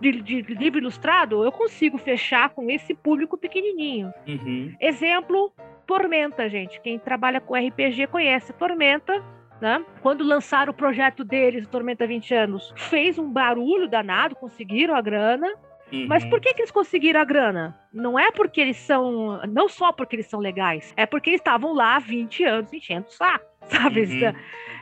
[0.00, 4.12] de, de, livro ilustrado, eu consigo fechar com esse público pequenininho.
[4.26, 4.74] Uhum.
[4.80, 5.52] Exemplo,
[5.86, 6.80] Tormenta, gente.
[6.80, 9.24] Quem trabalha com RPG conhece Tormenta.
[9.60, 9.84] Né?
[10.02, 15.48] Quando lançaram o projeto deles, Tormenta 20 anos, fez um barulho danado, conseguiram a grana.
[15.92, 16.06] Uhum.
[16.06, 17.76] Mas por que, que eles conseguiram a grana?
[17.92, 19.40] Não é porque eles são.
[19.48, 23.06] Não só porque eles são legais, é porque eles estavam lá há 20 anos enchendo
[23.06, 24.02] o saco, sabe?
[24.02, 24.34] Uhum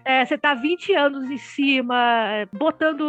[0.07, 1.97] é, você tá 20 anos em cima,
[2.29, 3.05] é, botando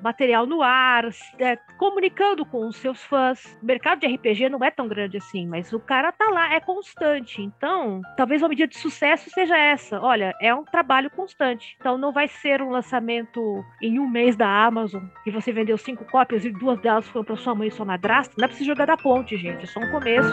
[0.00, 1.08] material no ar,
[1.40, 3.58] é, comunicando com os seus fãs.
[3.60, 6.60] O mercado de RPG não é tão grande assim, mas o cara tá lá, é
[6.60, 7.42] constante.
[7.42, 10.00] Então, talvez uma medida de sucesso seja essa.
[10.00, 11.76] Olha, é um trabalho constante.
[11.80, 16.04] Então, não vai ser um lançamento em um mês da Amazon que você vendeu cinco
[16.04, 18.36] cópias e duas delas foram para sua mãe e sua madrasta.
[18.38, 19.64] Não é preciso jogar da ponte, gente.
[19.64, 20.32] É só um começo.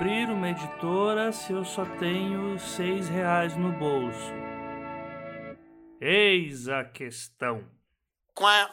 [0.00, 4.32] Abrir uma editora se eu só tenho seis reais no bolso?
[6.00, 7.60] Eis a questão.
[8.34, 8.70] Quá.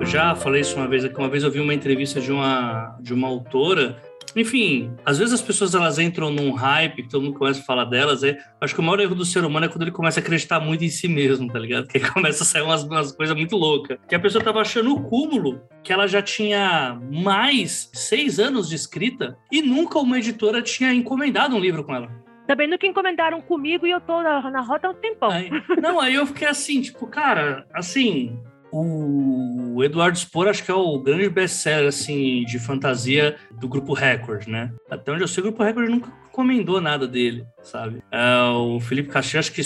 [0.00, 1.18] Eu já falei isso uma vez aqui.
[1.18, 4.02] Uma vez eu vi uma entrevista de uma, de uma autora
[4.34, 7.84] enfim, às vezes as pessoas elas entram num hype, que todo mundo começa a falar
[7.84, 8.22] delas.
[8.22, 10.60] É, acho que o maior erro do ser humano é quando ele começa a acreditar
[10.60, 11.86] muito em si mesmo, tá ligado?
[11.86, 13.98] Que começa a sair umas, umas coisas muito loucas.
[14.08, 18.76] Que a pessoa tava achando o cúmulo que ela já tinha mais seis anos de
[18.76, 22.22] escrita e nunca uma editora tinha encomendado um livro com ela.
[22.46, 25.30] Também nunca encomendaram comigo e eu tô na, na rota há um tempão.
[25.30, 25.48] Aí,
[25.80, 28.38] não, aí eu fiquei assim, tipo, cara, assim,
[28.72, 34.46] o Eduardo Spor acho que é o grande best-seller assim, de fantasia do Grupo Record,
[34.46, 34.72] né?
[34.90, 38.02] Até onde eu sei, o Grupo Record nunca encomendou nada dele, sabe?
[38.10, 39.62] É, o Felipe Castilho, acho que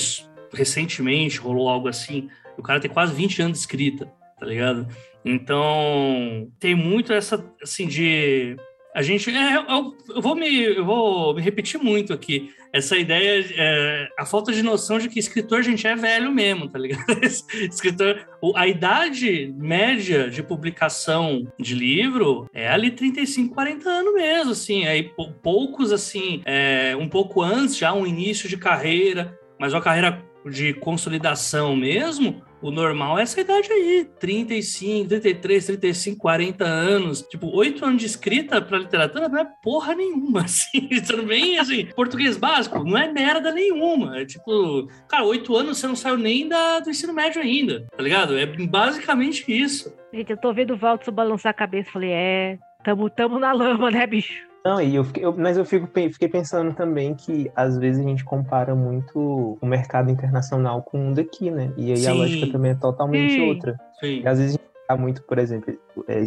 [0.52, 2.28] recentemente rolou algo assim.
[2.58, 4.06] O cara tem quase 20 anos de escrita,
[4.38, 4.88] tá ligado?
[5.24, 8.56] Então, tem muito essa, assim, de
[8.96, 9.30] a gente.
[9.30, 12.50] É, eu, eu, vou me, eu vou me repetir muito aqui.
[12.72, 16.78] Essa ideia, é, a falta de noção de que escritor, gente, é velho mesmo, tá
[16.78, 17.04] ligado?
[17.22, 24.86] escritor, a idade média de publicação de livro é ali 35, 40 anos mesmo, assim.
[24.86, 25.10] Aí
[25.42, 30.72] poucos, assim, é, um pouco antes, já um início de carreira, mas uma carreira de
[30.72, 37.22] consolidação mesmo, o normal é essa idade aí, 35, 33, 35, 40 anos.
[37.22, 40.88] Tipo, oito anos de escrita pra literatura não é porra nenhuma, assim.
[41.06, 44.18] Também, assim, português básico não é merda nenhuma.
[44.18, 48.02] É tipo, cara, oito anos você não saiu nem da, do ensino médio ainda, tá
[48.02, 48.36] ligado?
[48.36, 49.94] É basicamente isso.
[50.12, 51.90] Gente, eu tô vendo o Valtso balançar a cabeça.
[51.90, 54.46] Falei, é, tamo, tamo na lama, né, bicho?
[54.66, 58.08] Não, e eu, fiquei, eu, mas eu fico, fiquei pensando também que às vezes a
[58.08, 61.72] gente compara muito o mercado internacional com o daqui, né?
[61.76, 62.08] E aí Sim.
[62.08, 63.48] a lógica também é totalmente Sim.
[63.48, 63.78] outra.
[64.00, 64.22] Sim.
[64.22, 65.72] E às vezes a gente muito, por exemplo,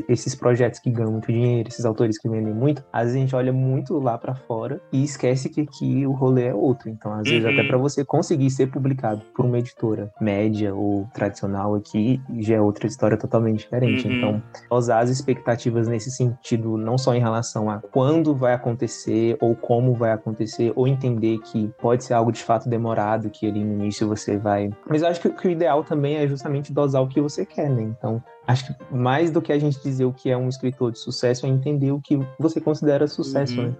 [0.07, 3.35] esses projetos que ganham muito dinheiro, esses autores que vendem muito, às vezes a gente
[3.35, 6.89] olha muito lá para fora e esquece que aqui o rolê é outro.
[6.89, 7.67] Então, às vezes, até uhum.
[7.67, 12.87] para você conseguir ser publicado por uma editora média ou tradicional aqui, já é outra
[12.87, 14.07] história totalmente diferente.
[14.07, 14.17] Uhum.
[14.17, 19.55] Então, usar as expectativas nesse sentido, não só em relação a quando vai acontecer ou
[19.55, 23.73] como vai acontecer, ou entender que pode ser algo de fato demorado, que ali no
[23.73, 24.69] início você vai.
[24.87, 27.69] Mas eu acho que, que o ideal também é justamente dosar o que você quer,
[27.69, 27.83] né?
[27.83, 30.99] Então, acho que mais do que a gente dizer o que é um escritor de
[30.99, 33.67] sucesso é entender o que você considera sucesso, uhum.
[33.67, 33.75] né?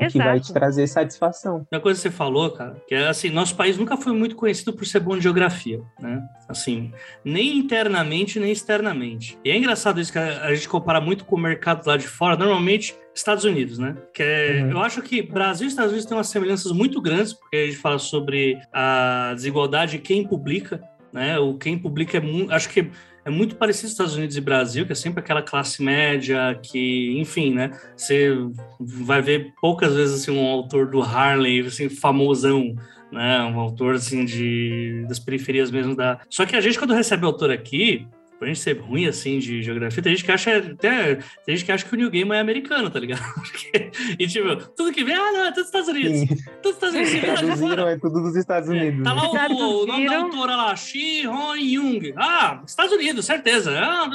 [0.00, 1.66] O que vai te trazer satisfação.
[1.70, 4.72] Uma coisa que você falou, cara, que é assim, nosso país nunca foi muito conhecido
[4.72, 6.20] por ser bom de geografia, né?
[6.48, 6.92] Assim,
[7.24, 9.38] nem internamente, nem externamente.
[9.44, 12.36] E é engraçado isso que a gente compara muito com o mercado lá de fora,
[12.36, 13.96] normalmente Estados Unidos, né?
[14.12, 14.72] Que é, uhum.
[14.72, 17.76] eu acho que Brasil e Estados Unidos têm umas semelhanças muito grandes, porque a gente
[17.76, 21.38] fala sobre a desigualdade de quem publica, né?
[21.38, 22.90] O quem publica é muito, acho que
[23.24, 27.54] é muito parecido Estados Unidos e Brasil, que é sempre aquela classe média que, enfim,
[27.54, 27.70] né?
[27.96, 28.36] Você
[28.78, 32.74] vai ver poucas vezes assim um autor do Harley, assim, famosão,
[33.10, 33.40] né?
[33.44, 36.20] Um autor assim de das periferias mesmo da.
[36.28, 38.06] Só que a gente quando recebe autor aqui,
[38.44, 41.64] por a gente ser ruim assim de geografia, tem gente que acha até tem gente
[41.64, 43.22] que acha que o New Game é americano, tá ligado?
[43.34, 46.18] Porque, e tipo, tudo que vem, ah, não, é tudo dos Estados Unidos.
[46.18, 46.26] Sim.
[46.62, 47.20] Tudo dos Estados Unidos.
[47.20, 49.00] Traduziram, é tudo dos Estados Unidos.
[49.00, 52.14] É, tá lá o, o, nome da autora lá, Shi Hon Jung.
[52.16, 53.72] Ah, Estados Unidos, certeza.
[53.78, 54.08] Ah,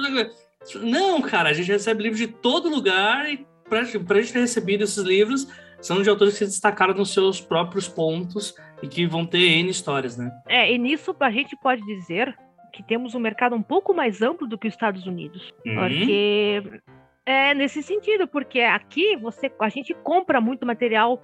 [0.75, 4.83] não, cara, a gente recebe livros de todo lugar e pra, pra gente ter recebido
[4.83, 5.47] esses livros,
[5.81, 9.69] são de autores que se destacaram nos seus próprios pontos e que vão ter N
[9.69, 10.31] histórias, né?
[10.47, 12.35] É, e nisso a gente pode dizer
[12.71, 15.53] que temos um mercado um pouco mais amplo do que os Estados Unidos.
[15.65, 15.75] Uhum.
[15.75, 16.81] Porque
[17.25, 21.21] é nesse sentido, porque aqui você a gente compra muito material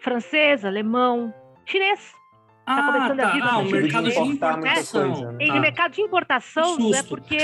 [0.00, 1.32] francês, alemão,
[1.64, 2.12] chinês.
[2.66, 3.28] Tá ah, começando tá.
[3.28, 5.12] a vida ah, o mercado de importação.
[5.12, 5.44] Coisa, né?
[5.44, 7.02] Em mercado de importação, né?
[7.04, 7.38] Porque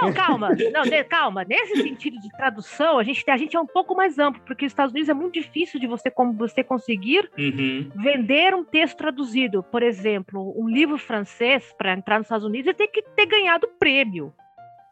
[0.00, 1.44] não, calma, não, de, calma.
[1.44, 4.72] Nesse sentido de tradução, a gente, a gente é um pouco mais amplo, porque os
[4.72, 7.90] Estados Unidos é muito difícil de você, como você conseguir uhum.
[7.96, 9.62] vender um texto traduzido.
[9.62, 13.68] Por exemplo, um livro francês, para entrar nos Estados Unidos, ele tem que ter ganhado
[13.78, 14.32] prêmio,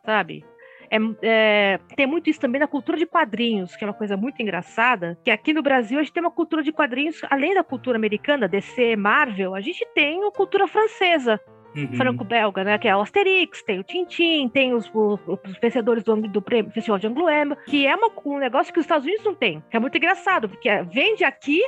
[0.05, 0.45] sabe?
[0.91, 4.43] É, é, tem muito isso também na cultura de quadrinhos, que é uma coisa muito
[4.43, 7.97] engraçada, que aqui no Brasil a gente tem uma cultura de quadrinhos, além da cultura
[7.97, 11.41] americana, DC, Marvel, a gente tem a cultura francesa.
[11.75, 11.93] Uhum.
[11.97, 12.79] franco-belga, né?
[12.79, 16.73] Que é o Asterix, tem o Tintin, tem os, os, os vencedores do, do prêmio,
[16.73, 19.63] Festival de Angoulême, que é uma, um negócio que os Estados Unidos não tem.
[19.71, 21.63] Que é muito engraçado, porque vende aqui,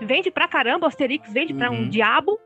[0.00, 1.58] vende pra caramba, o Asterix vende uhum.
[1.58, 1.88] pra um uhum.
[1.88, 2.38] diabo,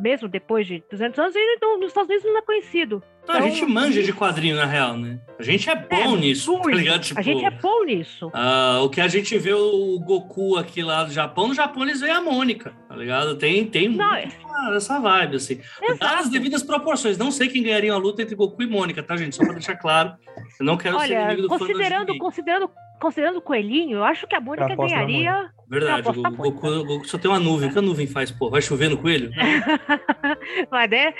[0.00, 3.02] mesmo depois de 200 anos, e nos Estados Unidos não é conhecido.
[3.24, 5.18] Então, a gente manja de quadrinho, na real, né?
[5.38, 7.00] A gente é bom é, nisso, tá ligado?
[7.00, 8.26] Tipo, a gente é bom nisso.
[8.28, 12.00] Uh, o que a gente vê o Goku aqui lá do Japão, no Japão eles
[12.00, 13.34] veem a Mônica, tá ligado?
[13.36, 14.28] Tem, tem não, é...
[14.76, 15.58] essa vibe, assim.
[15.98, 17.16] Dadas as devidas proporções.
[17.16, 19.34] Não sei quem ganharia a luta entre Goku e Mônica, tá, gente?
[19.34, 20.14] Só pra deixar claro.
[20.60, 22.70] Eu não quero Olha, ser inimigo do considerando, considerando
[23.04, 25.50] considerando o coelhinho, eu acho que a Mônica ganharia.
[25.68, 27.68] Verdade, o Goku, Goku só tem uma nuvem.
[27.68, 28.48] O que a nuvem faz, pô?
[28.48, 29.30] Vai chover no coelho?
[30.70, 31.12] mas, né?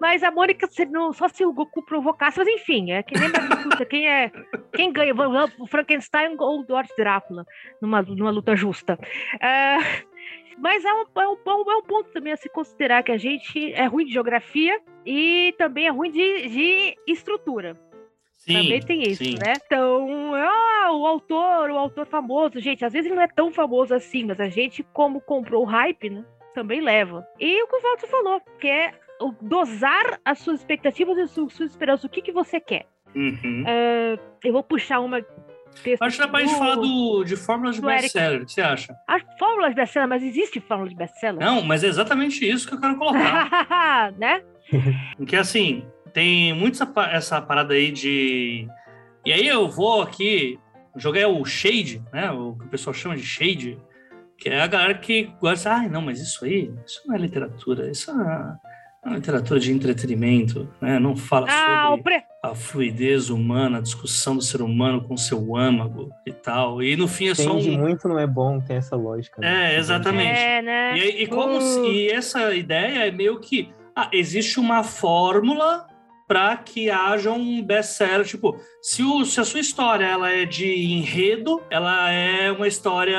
[0.00, 3.28] mas a Mônica, se não, só se o Goku provocasse, mas enfim, é que nem
[3.64, 4.32] luta, quem é.
[4.72, 5.14] Quem ganha?
[5.60, 7.46] O Frankenstein ou o Lord Drácula
[7.80, 8.98] numa, numa luta justa.
[9.40, 9.78] É,
[10.58, 13.72] mas é um, é, um, é um ponto também a se considerar que a gente
[13.74, 17.78] é ruim de geografia e também é ruim de, de estrutura.
[18.48, 19.34] Sim, Também tem isso, sim.
[19.34, 19.52] né?
[19.66, 23.94] Então, ah, o autor, o autor famoso, gente, às vezes ele não é tão famoso
[23.94, 26.24] assim, mas a gente, como comprou o hype, né?
[26.54, 27.26] Também leva.
[27.38, 28.94] E o que o Walter falou, que é
[29.42, 32.04] dosar as suas expectativas e as suas, esperanças.
[32.04, 32.86] O que, que você quer?
[33.14, 33.64] Uhum.
[33.64, 35.22] Uh, eu vou puxar uma
[36.00, 38.42] Acho que dá pra gente falar do, de fórmulas de best-seller.
[38.42, 38.96] O que você acha?
[39.06, 41.38] As fórmulas de best-seller, mas existe fórmula de best-seller?
[41.38, 44.12] Não, mas é exatamente isso que eu quero colocar.
[44.18, 44.42] né?
[45.16, 48.66] Porque assim, tem muito essa, essa parada aí de.
[49.24, 50.58] E aí eu vou aqui
[50.94, 52.30] O jogo é o Shade, né?
[52.30, 53.78] O que o pessoal chama de Shade,
[54.38, 57.90] que é a galera que gosta, ah, não, mas isso aí, isso não é literatura,
[57.90, 58.58] isso é uma,
[59.04, 60.98] é uma literatura de entretenimento, né?
[60.98, 62.22] Não fala Ah, sobre pre...
[62.42, 66.82] a fluidez humana, a discussão do ser humano com seu âmago e tal.
[66.82, 67.78] E no fim é só Entende um.
[67.80, 69.40] muito não é bom, tem essa lógica.
[69.40, 69.74] né?
[69.74, 70.38] É, exatamente.
[70.38, 70.98] É, né?
[70.98, 71.60] E, e como Uh.
[71.60, 75.86] se- e essa ideia é meio que ah, existe uma fórmula
[76.28, 80.70] para que haja um best-seller, tipo, se, o, se a sua história ela é de
[80.92, 83.18] enredo, ela é uma história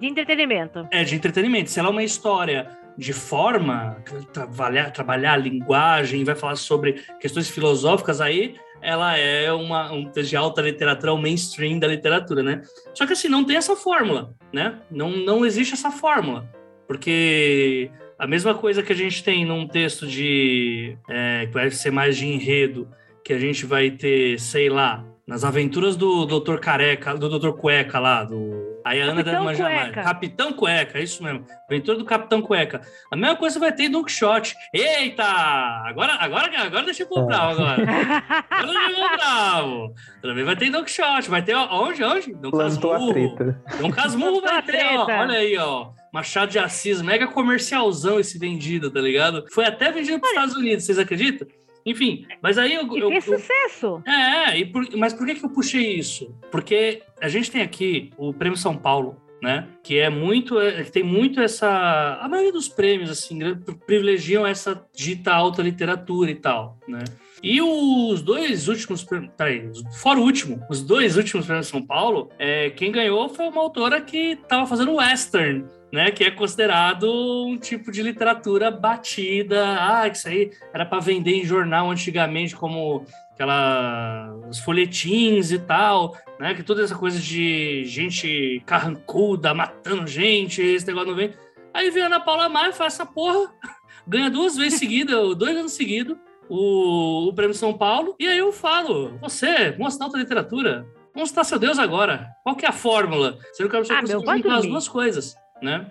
[0.00, 0.88] De entretenimento.
[0.90, 1.70] é de entretenimento.
[1.70, 7.48] Se ela é uma história de forma, trabalhar, trabalhar a linguagem, vai falar sobre questões
[7.48, 12.62] filosóficas, aí ela é uma um de alta literatura, o mainstream da literatura, né?
[12.94, 14.80] Só que assim, não tem essa fórmula, né?
[14.90, 16.50] Não, não existe essa fórmula.
[16.86, 20.94] Porque a mesma coisa que a gente tem num texto de.
[21.08, 22.86] é, que vai ser mais de enredo,
[23.24, 26.58] que a gente vai ter, sei lá, nas aventuras do Dr.
[26.58, 27.52] Careca, do Dr.
[27.52, 28.68] Cueca lá, do.
[28.84, 29.94] Aí a Ana deve Capitão manjar mais.
[29.94, 31.46] Capitão Cueca, é isso mesmo.
[31.66, 32.82] Aventura do Capitão Cueca.
[33.10, 34.54] A mesma coisa vai ter em Don Quixote.
[34.72, 35.24] Eita!
[35.24, 37.82] Agora, agora, agora deixa eu comprar agora.
[38.50, 39.62] Agora deixa eu comprar.
[39.62, 39.94] pô.
[40.20, 41.30] Também vai ter em Don Quixote.
[41.30, 42.02] Vai ter onde?
[42.02, 42.34] Onde?
[42.34, 43.36] Dom Plantou Casmurro.
[43.80, 45.04] Dom Casmurro vai ter, ó.
[45.04, 45.90] Olha aí, ó.
[46.12, 49.44] Machado de Assis, mega comercialzão esse vendido, tá ligado?
[49.52, 51.46] Foi até vendido para os Estados Unidos, vocês acreditam?
[51.86, 54.02] Enfim, mas aí eu, E eu- eu- sucesso.
[54.06, 56.34] é, e por- mas por que, que eu puxei isso?
[56.50, 59.66] Porque a gente tem aqui o Prêmio São Paulo, né?
[59.82, 62.18] Que é muito, é, tem muito essa.
[62.20, 63.38] A maioria dos prêmios, assim,
[63.86, 67.02] privilegiam essa dita alta literatura e tal, né?
[67.42, 72.30] E os dois últimos, peraí, fora o último, os dois últimos prêmios de São Paulo,
[72.38, 76.10] é, quem ganhou foi uma autora que estava fazendo western, né?
[76.10, 77.10] Que é considerado
[77.46, 79.76] um tipo de literatura batida.
[79.78, 86.16] Ah, isso aí era para vender em jornal antigamente como aquela os folhetins e tal,
[86.38, 86.54] né?
[86.54, 91.32] Que toda essa coisa de gente carrancuda matando gente, esse negócio não vem.
[91.72, 93.50] Aí vem a Ana Paula Maia faz essa porra,
[94.06, 96.16] ganha duas vezes seguida, dois anos seguidos,
[96.50, 98.16] o, o Prêmio São Paulo.
[98.18, 100.84] E aí eu falo, você, da alta literatura,
[101.14, 102.28] vamos citar seu Deus agora.
[102.42, 103.38] Qual que é a fórmula?
[103.52, 105.86] Você não quer Ah, meu, juntar as duas coisas, né?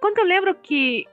[0.00, 1.04] Quando eu lembro que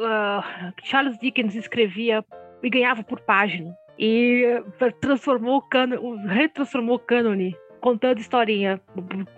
[0.00, 2.24] ah, Charles Dickens escrevia
[2.62, 3.72] e ganhava por página.
[3.96, 8.80] E eh, transformou o cânone, retransformou o cânone, contando historinha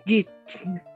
[0.07, 0.27] de,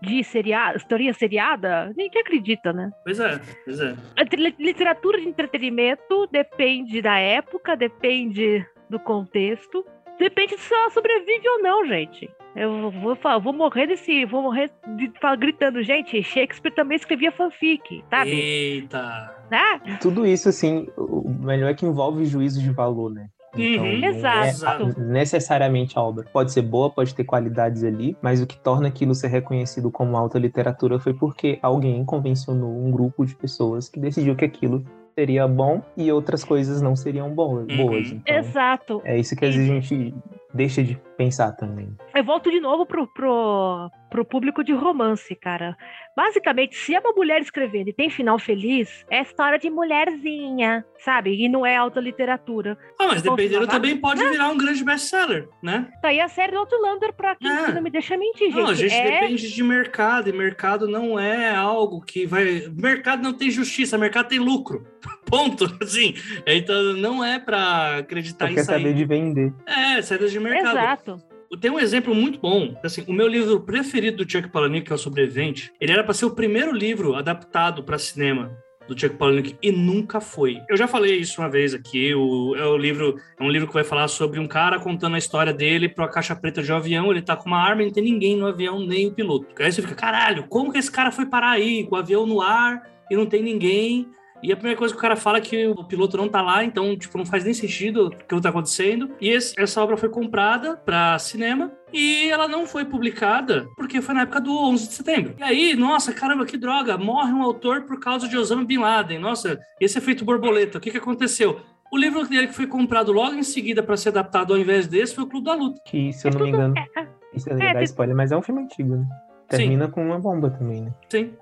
[0.00, 2.90] de seriada, historinha seriada, ninguém acredita, né?
[3.04, 3.94] Pois é, pois é.
[4.16, 4.22] A
[4.58, 9.84] literatura de entretenimento depende da época, depende do contexto,
[10.18, 12.28] depende se ela sobrevive ou não, gente.
[12.54, 14.24] Eu vou, vou morrer desse.
[14.24, 16.20] Vou morrer de, gritando, gente.
[16.22, 18.30] Shakespeare também escrevia fanfic, sabe?
[18.30, 19.36] Eita.
[19.50, 19.98] Né?
[20.00, 23.28] Tudo isso, assim, o melhor é que envolve juízo de valor, né?
[23.54, 24.84] Então, Uhum, é exato.
[24.84, 28.88] a- necessariamente a obra pode ser boa, pode ter qualidades ali, mas o que torna
[28.88, 33.98] aquilo ser reconhecido como alta literatura foi porque alguém convencionou um grupo de pessoas que
[33.98, 34.84] decidiu que aquilo
[35.18, 37.68] seria bom e outras coisas não seriam boas.
[37.68, 37.76] Uhum.
[37.76, 38.12] boas.
[38.12, 39.02] Então, Exato.
[39.04, 40.14] é isso que às vezes a gente
[40.54, 41.94] deixa de pensar também.
[42.14, 45.76] Eu volto de novo pro, pro, pro público de romance, cara.
[46.16, 51.34] Basicamente, se é uma mulher escrevendo e tem final feliz, é história de mulherzinha, sabe?
[51.34, 52.78] E não é alta literatura.
[52.98, 55.88] Ah, mas Posso dependendo também pode virar um grande best-seller, né?
[56.00, 57.72] Tá aí a série do Outlander pra quem É.
[57.72, 58.56] não me deixa mentir, gente.
[58.56, 59.20] Não, a gente é...
[59.20, 62.64] depende de mercado, e mercado não é algo que vai.
[62.74, 64.86] Mercado não tem justiça, mercado tem lucro.
[65.26, 65.64] Ponto.
[65.82, 66.14] Assim.
[66.46, 68.82] Então não é pra acreditar Só quer isso aí.
[68.82, 69.52] saber de vender.
[69.66, 70.76] É, saídas de mercado.
[70.78, 71.09] Exato.
[71.58, 72.78] Tem um exemplo muito bom.
[72.82, 76.14] Assim, o meu livro preferido do Chuck Palahniuk, que é o Sobrevivente, ele era para
[76.14, 80.60] ser o primeiro livro adaptado para cinema do Chuck Palahniuk e nunca foi.
[80.68, 82.14] Eu já falei isso uma vez aqui.
[82.14, 85.18] O, é o livro é um livro que vai falar sobre um cara contando a
[85.18, 87.10] história dele para a caixa preta de um avião.
[87.10, 89.46] Ele tá com uma arma e não tem ninguém no avião, nem o piloto.
[89.58, 92.40] Aí você fica, caralho, como que esse cara foi parar aí com o avião no
[92.40, 94.08] ar e não tem ninguém?
[94.42, 96.64] E a primeira coisa que o cara fala é que o piloto não tá lá,
[96.64, 99.10] então, tipo, não faz nem sentido o que tá acontecendo.
[99.20, 104.14] E esse- essa obra foi comprada para cinema e ela não foi publicada porque foi
[104.14, 105.34] na época do 11 de setembro.
[105.38, 109.18] E aí, nossa, caramba, que droga, morre um autor por causa de Osama Bin Laden.
[109.18, 111.60] Nossa, esse efeito borboleta, o que que aconteceu?
[111.92, 115.14] O livro dele que foi comprado logo em seguida para ser adaptado ao invés desse
[115.14, 115.80] foi o Clube da Luta.
[115.84, 118.36] Que, se eu É não me engano, é, é, isso é, É, spoiler, mas é
[118.36, 119.04] um filme antigo, né?
[119.48, 120.92] Termina com uma bomba também, né?
[121.08, 121.34] Sim.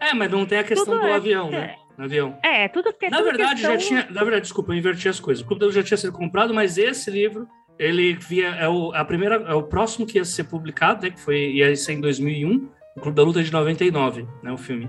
[0.00, 1.76] É, mas não tem a questão Tudo do é- avião, né?
[1.98, 2.38] No avião.
[2.42, 4.06] É, tudo que Na tudo verdade, já questão- tinha.
[4.10, 5.42] Na verdade, desculpa, eu inverti as coisas.
[5.44, 7.46] O Clube da Luta já tinha sido comprado, mas esse livro,
[7.78, 8.48] ele via.
[8.56, 11.10] É o, a primeira, é o próximo que ia ser publicado, né?
[11.10, 12.68] Que foi, ia ser em 2001.
[12.96, 14.52] O Clube da Luta é de 99, né?
[14.52, 14.88] O filme.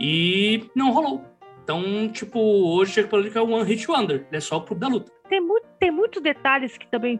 [0.00, 1.24] E não rolou.
[1.62, 3.00] Então, tipo, hoje
[3.34, 4.26] é um One Hit Wonder.
[4.30, 5.10] É só o Clube da Luta.
[5.28, 7.18] Tem, muito, tem muitos detalhes que também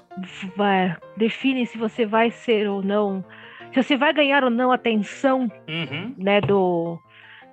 [0.57, 3.25] vai, definem se você vai ser ou não,
[3.75, 6.15] se você vai ganhar ou não atenção Uhum.
[6.17, 6.97] né, do,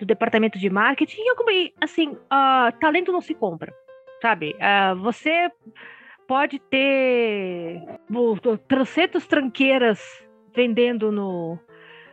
[0.03, 1.21] do departamento de marketing.
[1.21, 3.73] E alguma- e, assim, ah, talento não se compra,
[4.21, 4.55] sabe?
[4.59, 5.49] Ah, você
[6.27, 7.81] pode ter
[8.11, 9.99] o- trocentos tranqueiras
[10.55, 11.57] vendendo no,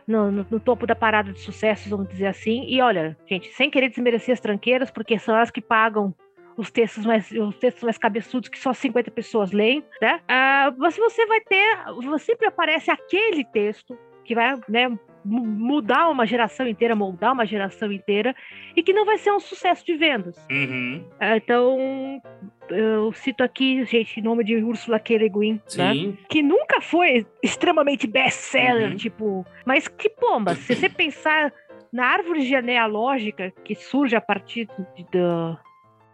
[0.07, 2.65] no, no- no topo da parada de sucessos, vamos dizer assim.
[2.67, 6.13] E olha, gente, sem querer desmerecer as tranqueiras, porque são elas que pagam
[6.57, 10.19] os textos mais os textos mais cabeçudos que só 50 pessoas leem, né?
[10.27, 11.77] Ah, mas você vai ter,
[12.19, 14.89] sempre aparece aquele texto que vai, né,
[15.23, 18.35] mudar uma geração inteira, moldar uma geração inteira
[18.75, 20.35] e que não vai ser um sucesso de vendas.
[20.51, 21.03] Uhum.
[21.19, 22.21] Ah, Então,
[22.69, 25.17] eu cito aqui, gente, em nome de Ursula K.
[25.17, 26.13] Le Guin, né?
[26.29, 28.95] Que nunca foi extremamente best-seller, Uhum.
[28.95, 31.53] tipo, mas que pomba, se você pensar
[31.93, 35.59] na árvore genealógica que surge a partir de, da-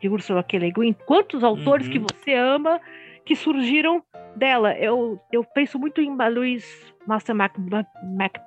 [0.01, 0.57] de Ursula K.
[0.59, 1.91] Le Guin, quantos autores Uhum.
[1.93, 2.79] que você ama
[3.27, 4.01] que surgiram
[4.37, 4.73] dela?
[4.77, 6.65] Eu, eu penso muito em Louise
[7.05, 8.37] Master Mac, Mac,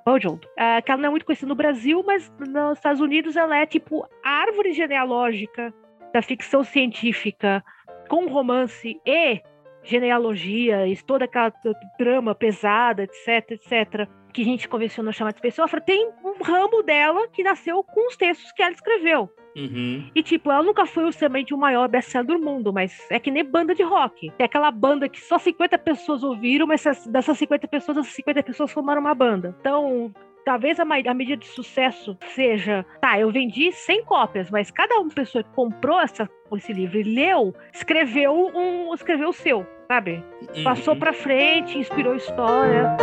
[0.57, 3.65] ah, que ela não é muito conhecida no Brasil, mas nos Estados Unidos ela é
[3.67, 5.71] tipo a árvore genealógica
[6.11, 7.63] da ficção científica
[8.09, 9.41] com romance e
[9.83, 11.51] genealogias, toda aquela
[11.97, 17.27] trama pesada, etc, etc, que a gente convencionou chamar de Opera, tem um ramo dela
[17.29, 19.29] que nasceu com os textos que ela escreveu.
[19.55, 20.09] Uhum.
[20.15, 23.43] E, tipo, ela nunca foi somente o maior best-seller do mundo, mas é que nem
[23.43, 24.31] banda de rock.
[24.37, 28.41] Tem aquela banda que só 50 pessoas ouviram, mas essas- dessas 50 pessoas, essas 50
[28.43, 29.53] pessoas formaram uma banda.
[29.59, 30.09] Então,
[30.45, 35.09] talvez a, a medida de sucesso seja, tá, eu vendi 100 cópias, mas cada uma
[35.11, 40.23] pessoa que comprou essa, esse livro e leu, escreveu um, escreveu o seu, sabe?
[40.63, 40.99] Passou Uhum.
[41.01, 42.95] pra frente, inspirou história.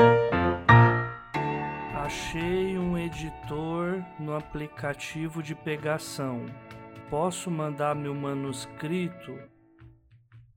[2.12, 6.46] Achei um editor no aplicativo de pegação.
[7.10, 9.38] Posso mandar meu manuscrito?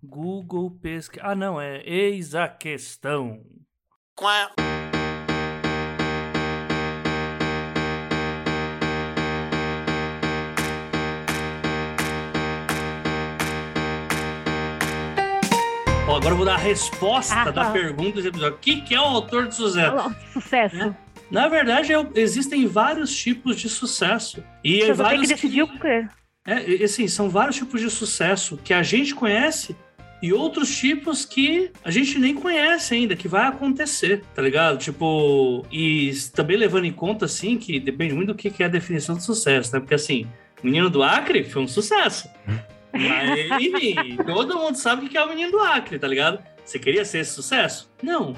[0.01, 1.21] Google pesquisa.
[1.25, 3.41] Ah, não, é eis a questão.
[16.07, 17.71] Ó, agora eu vou dar a resposta Ah, da tá.
[17.71, 18.55] pergunta desse episódio.
[18.55, 20.75] O que, que é o autor de lá, Sucesso.
[20.77, 21.10] É.
[21.31, 24.43] Na verdade, é- existem vários tipos de sucesso.
[24.63, 26.07] E Você só tem vários que decidir o que.
[26.45, 29.75] É, assim, são vários tipos de sucesso que a gente conhece
[30.21, 34.77] e outros tipos que a gente nem conhece ainda, que vai acontecer, tá ligado?
[34.77, 38.69] Tipo, e também levando em conta, assim, que depende muito do que que é a
[38.69, 39.79] definição de sucesso, né?
[39.79, 40.27] Porque, assim,
[40.61, 42.29] Menino do Acre foi um sucesso.
[42.93, 46.39] Mas, enfim, todo mundo sabe o que é o Menino do Acre, tá ligado?
[46.63, 47.91] Você queria ser esse sucesso?
[48.03, 48.35] Não.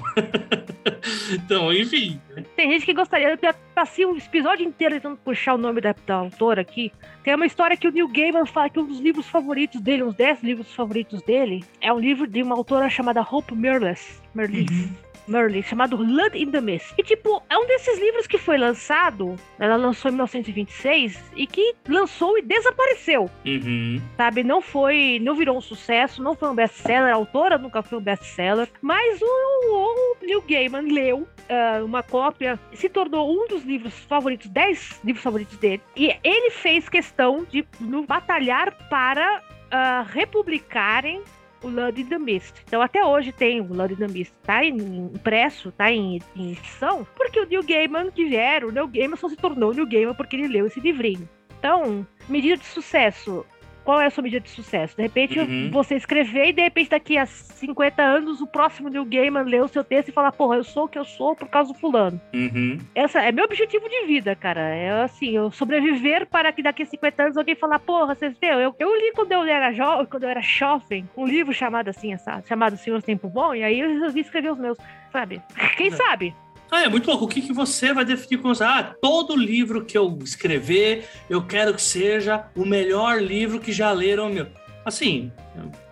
[1.32, 2.18] então, enfim.
[2.56, 3.30] Tem gente que gostaria.
[3.30, 6.92] Eu passei um episódio inteiro tentando puxar o nome da, da autora aqui.
[7.22, 10.14] Tem uma história que o Neil Gaiman fala que um dos livros favoritos dele, uns
[10.14, 14.22] 10 livros favoritos dele, é um livro de uma autora chamada Hope Mirrlees.
[14.34, 14.88] Mirrlees.
[15.26, 16.94] Merlin, chamado Blood in the Mist.
[16.98, 21.74] E, tipo, é um desses livros que foi lançado, ela lançou em 1926, e que
[21.88, 24.00] lançou e desapareceu, Uhum.
[24.16, 24.42] sabe?
[24.44, 28.02] Não foi, não virou um sucesso, não foi um best-seller, a autora nunca foi um
[28.02, 33.94] best-seller, mas o, o Neil Gaiman leu ah, uma cópia, se tornou um dos livros
[34.00, 41.22] favoritos, 10 livros favoritos dele, e ele fez questão de no, batalhar para ah, republicarem
[41.64, 42.54] o Blood in the Mist.
[42.66, 47.06] Então até hoje tem o Blood in the Mist, tá impresso, tá em, em edição,
[47.16, 50.36] porque o Neil Gaiman que vieram, o Neil Gaiman só se tornou Neil Gaiman porque
[50.36, 51.28] ele leu esse livrinho.
[51.58, 53.46] Então, medida de sucesso.
[53.84, 54.96] Qual é a sua medida de sucesso?
[54.96, 55.70] De repente, Uhum.
[55.70, 59.68] você escrever e de repente daqui a 50 anos o próximo Neil Gaiman lê o
[59.68, 62.20] seu texto e fala, porra, eu sou o que eu sou por causa do fulano.
[62.32, 62.78] Uhum.
[62.94, 64.60] Essa é meu objetivo de vida, cara.
[64.60, 68.60] É assim, eu sobreviver para que daqui a 50 anos alguém falar, porra, vocês viram?
[68.60, 72.12] Eu, eu li quando eu era jovem, quando eu era jovem, um livro chamado assim,
[72.12, 74.78] essa, chamado Senhor Tempo Bom, e aí eu resolvi escrever os meus,
[75.12, 75.42] sabe?
[75.76, 76.34] Quem sabe?
[76.74, 77.24] Ah, é muito louco.
[77.24, 78.52] O que, que você vai definir como...
[78.60, 83.92] Ah, todo livro que eu escrever, eu quero que seja o melhor livro que já
[83.92, 84.48] leram meu.
[84.84, 85.30] Assim,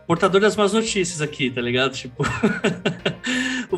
[0.08, 1.92] portador das más notícias aqui, tá ligado?
[1.92, 2.24] Tipo...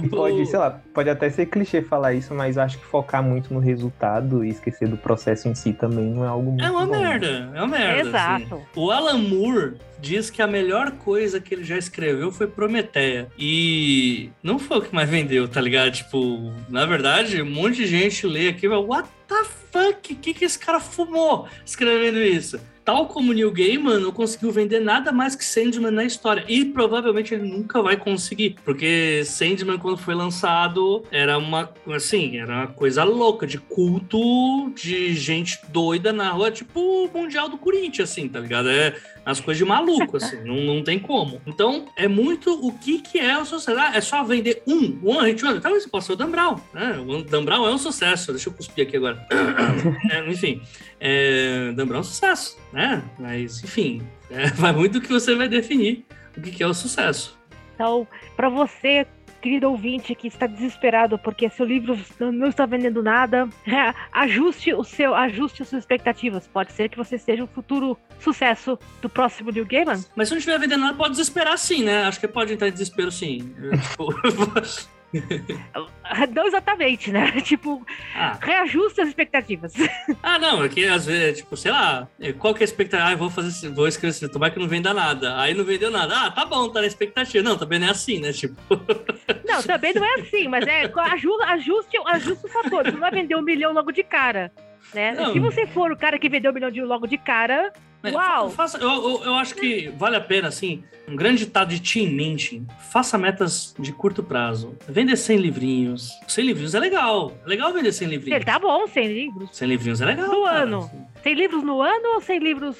[0.08, 3.52] Pode, sei lá, pode até ser clichê falar isso, mas eu acho que focar muito
[3.52, 6.86] no resultado e esquecer do processo em si também não é algo muito É uma
[6.86, 6.92] bom.
[7.00, 8.00] merda, é uma merda.
[8.00, 8.42] assim.
[8.44, 8.62] Exato.
[8.76, 13.28] O Alan Moore diz que a melhor coisa que ele já escreveu foi Prometeia.
[13.38, 15.92] E não foi o que mais vendeu, tá ligado?
[15.92, 20.12] Tipo, na verdade, um monte de gente lê aqui e fala, what the fuck?
[20.12, 22.60] O que, que esse cara fumou escrevendo isso?
[22.84, 26.44] Tal como Neil Gaiman não conseguiu vender nada mais que Sandman na história.
[26.48, 32.52] E provavelmente ele nunca vai conseguir, porque Sandman quando foi lançado, era uma, assim, era
[32.52, 38.10] uma coisa louca, de culto, de gente doida na rua, tipo o Mundial do Corinthians,
[38.10, 38.68] assim, tá ligado?
[38.68, 41.40] É as coisas de maluco, assim, não, não tem como.
[41.46, 43.78] Então, é muito o que que é o sucesso.
[43.78, 45.62] Ah, é só vender um, One Hit Wonder.
[45.62, 46.98] Talvez possa ser o Dan Brown, né?
[46.98, 48.32] O Dan Brown é um sucesso.
[48.32, 49.26] Deixa eu cuspir aqui agora.
[50.10, 50.60] é, enfim,
[51.06, 53.04] é, Brown é um sucesso, né?
[53.18, 54.00] Mas, enfim,
[54.30, 57.38] é, vai muito do que você vai definir o que que é o sucesso.
[57.74, 59.06] Então, para você,
[59.42, 63.46] querido ouvinte que está desesperado porque seu livro não está vendendo nada,
[64.12, 66.46] ajuste o seu, ajuste as suas expectativas.
[66.46, 70.02] Pode ser que você seja o futuro sucesso do próximo New Gaiman.
[70.16, 72.04] Mas se não estiver vendendo nada, pode desesperar sim, né?
[72.04, 73.54] Acho que pode entrar em desespero sim.
[76.34, 77.32] Não exatamente, né?
[77.42, 77.84] Tipo,
[78.14, 78.38] ah.
[78.40, 79.74] reajuste as expectativas.
[80.22, 82.08] Ah, não, é que às vezes, tipo, sei lá,
[82.38, 83.10] qual que é a expectativa?
[83.10, 85.38] Ah, vou fazer, vou escrever assim, tomar que não venda nada.
[85.40, 86.14] Aí não vendeu nada.
[86.16, 87.44] Ah, tá bom, tá na expectativa.
[87.44, 88.32] Não, também não é assim, né?
[88.32, 88.80] Tipo.
[89.46, 92.84] Não, também não é assim, mas é ajuste, ajuste o fator.
[92.84, 94.50] Você não vai vender um milhão logo de cara.
[94.92, 95.14] Né?
[95.32, 97.72] Se você for o cara que vendeu um milhão de logo de cara,
[98.12, 98.50] Uau!
[98.50, 102.12] Faça, eu, eu, eu, acho que vale a pena, assim, um grande ditado de Team
[102.12, 102.60] Mint.
[102.90, 104.76] Faça metas de curto prazo.
[104.86, 106.10] Vender 100 livrinhos.
[106.28, 107.32] 100 livrinhos é legal.
[107.44, 108.36] É legal vender 100 livrinhos.
[108.36, 109.56] Ele tá bom, 100 livros.
[109.56, 110.28] 100 livrinhos é legal.
[110.28, 110.58] No cara.
[110.60, 110.90] ano.
[111.22, 112.76] 100 livros no ano ou 100 livros...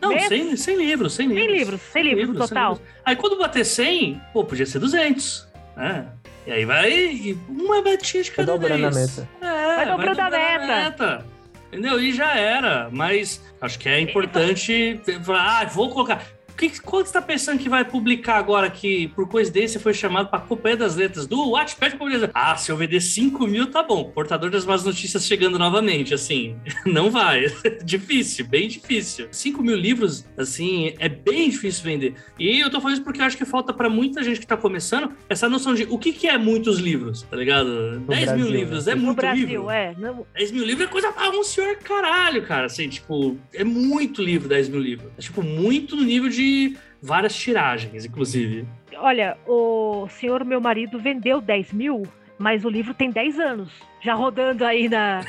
[0.00, 1.46] Não, 100, 100 livros, 100 livros.
[1.46, 2.72] 100 livros, 100 livros no total.
[2.72, 2.88] Livros.
[3.02, 5.48] Aí quando bater 100, pô, podia ser 200.
[5.74, 6.06] Né?
[6.46, 8.84] E aí vai uma metinha de cada vai vez.
[8.84, 9.28] a meta.
[9.40, 10.66] É, vai dobrando a meta.
[10.66, 11.35] meta.
[11.68, 12.00] Entendeu?
[12.00, 12.88] E já era.
[12.90, 17.68] Mas acho que é importante falar, ah, vou colocar que, qual você está pensando que
[17.68, 22.30] vai publicar agora que, por coincidência, foi chamado para Companhia das Letras do Watchpad Companhia
[22.34, 24.04] Ah, se eu vender 5 mil, tá bom.
[24.04, 27.46] Portador das más notícias chegando novamente, assim, não vai.
[27.84, 29.28] difícil, bem difícil.
[29.30, 32.14] 5 mil livros, assim, é bem difícil vender.
[32.38, 34.56] E eu tô falando isso porque eu acho que falta para muita gente que tá
[34.56, 37.68] começando essa noção de o que, que é muitos livros, tá ligado?
[38.00, 38.92] No 10 Brasil, mil livros, né?
[38.92, 39.70] é muito Brasil, livro.
[39.70, 40.26] É, não...
[40.34, 42.66] 10 mil livros é coisa para um senhor caralho, cara.
[42.66, 45.10] Assim, tipo, é muito livro, 10 mil livros.
[45.18, 46.45] É, tipo, muito no nível de
[47.02, 48.66] várias tiragens, inclusive.
[48.96, 52.02] Olha, o senhor meu marido vendeu 10 mil,
[52.38, 55.22] mas o livro tem 10 anos, já rodando aí na,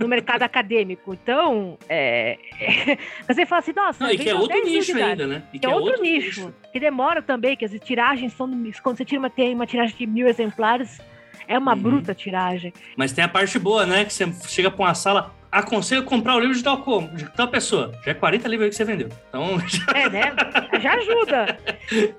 [0.00, 1.14] no mercado acadêmico.
[1.14, 5.42] Então, é, é, você fala assim, nossa, Não, e que é outro nicho ainda, né?
[5.52, 8.48] E que, é, é outro, outro nicho, nicho, que demora também, que as tiragens são,
[8.82, 11.00] quando você tira uma, tem uma tiragem de mil exemplares,
[11.46, 11.80] é uma uhum.
[11.80, 12.72] bruta tiragem.
[12.96, 14.04] Mas tem a parte boa, né?
[14.04, 17.48] Que você chega pra uma sala, aconselho comprar o livro de tal, como, de tal
[17.48, 17.92] pessoa.
[18.04, 19.08] Já é 40 livros que você vendeu.
[19.28, 19.58] Então.
[19.94, 20.32] É, né?
[20.80, 21.58] Já ajuda.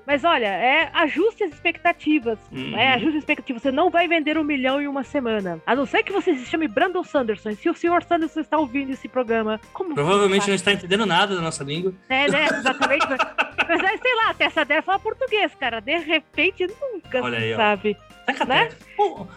[0.06, 2.38] Mas olha, é ajuste as expectativas.
[2.52, 2.76] Uhum.
[2.76, 3.62] É, ajuste as expectativas.
[3.62, 5.60] Você não vai vender um milhão em uma semana.
[5.66, 7.52] A não ser que você se chame Brandon Sanderson.
[7.54, 9.94] Se o senhor Sanderson está ouvindo esse programa, como.
[9.94, 11.94] Provavelmente não está entendendo nada da nossa língua.
[12.08, 12.46] É, né?
[12.46, 13.06] Exatamente.
[13.08, 15.80] mas aí, sei lá, a Tessa dela fala português, cara.
[15.80, 17.96] De repente, nunca olha aí, sabe.
[17.98, 18.09] Ó.
[18.46, 18.70] Né?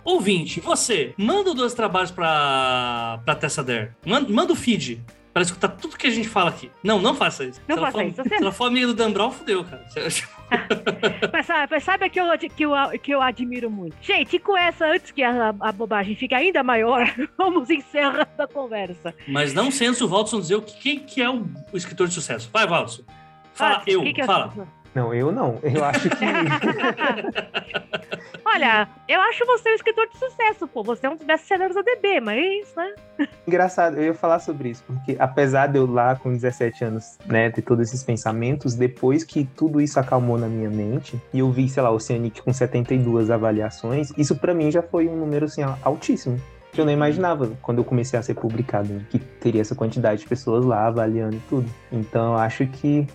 [0.03, 3.91] ouvinte, você, manda dois trabalhos pra, pra Tessa Dare.
[4.05, 6.69] Manda, manda o feed para escutar tudo que a gente fala aqui.
[6.83, 7.59] Não, não faça isso.
[7.67, 8.15] Não se faça for, isso.
[8.17, 8.29] Você...
[8.29, 9.83] Se ela for amiga do Dan Brown, fudeu, cara.
[11.33, 12.71] mas, sabe, mas sabe que eu, que, eu,
[13.01, 13.97] que eu admiro muito?
[13.99, 18.47] Gente, e com essa, antes que a, a bobagem fique ainda maior, vamos encerrando a
[18.47, 19.13] conversa.
[19.27, 22.13] Mas não senso o Waltson dizer o que, quem que é o, o escritor de
[22.13, 22.49] sucesso.
[22.53, 23.03] Vai, Waltson.
[23.53, 24.03] Fala, ah, eu.
[24.03, 24.53] Que que é fala.
[24.93, 25.59] Não, eu não.
[25.63, 26.25] Eu acho que.
[28.45, 30.83] Olha, eu acho você um escritor de sucesso, pô.
[30.83, 32.93] Você é um dos best-sellers ADB, mas, né?
[33.47, 37.49] Engraçado, eu ia falar sobre isso, porque apesar de eu lá com 17 anos, né,
[37.49, 41.67] ter todos esses pensamentos, depois que tudo isso acalmou na minha mente, e eu vi,
[41.67, 45.63] sei lá, o Oceanic com 72 avaliações, isso para mim já foi um número, assim,
[45.81, 46.39] altíssimo
[46.71, 49.05] que eu nem imaginava quando eu comecei a ser publicado, né?
[49.09, 51.69] que teria essa quantidade de pessoas lá avaliando tudo.
[51.91, 53.07] Então, eu acho que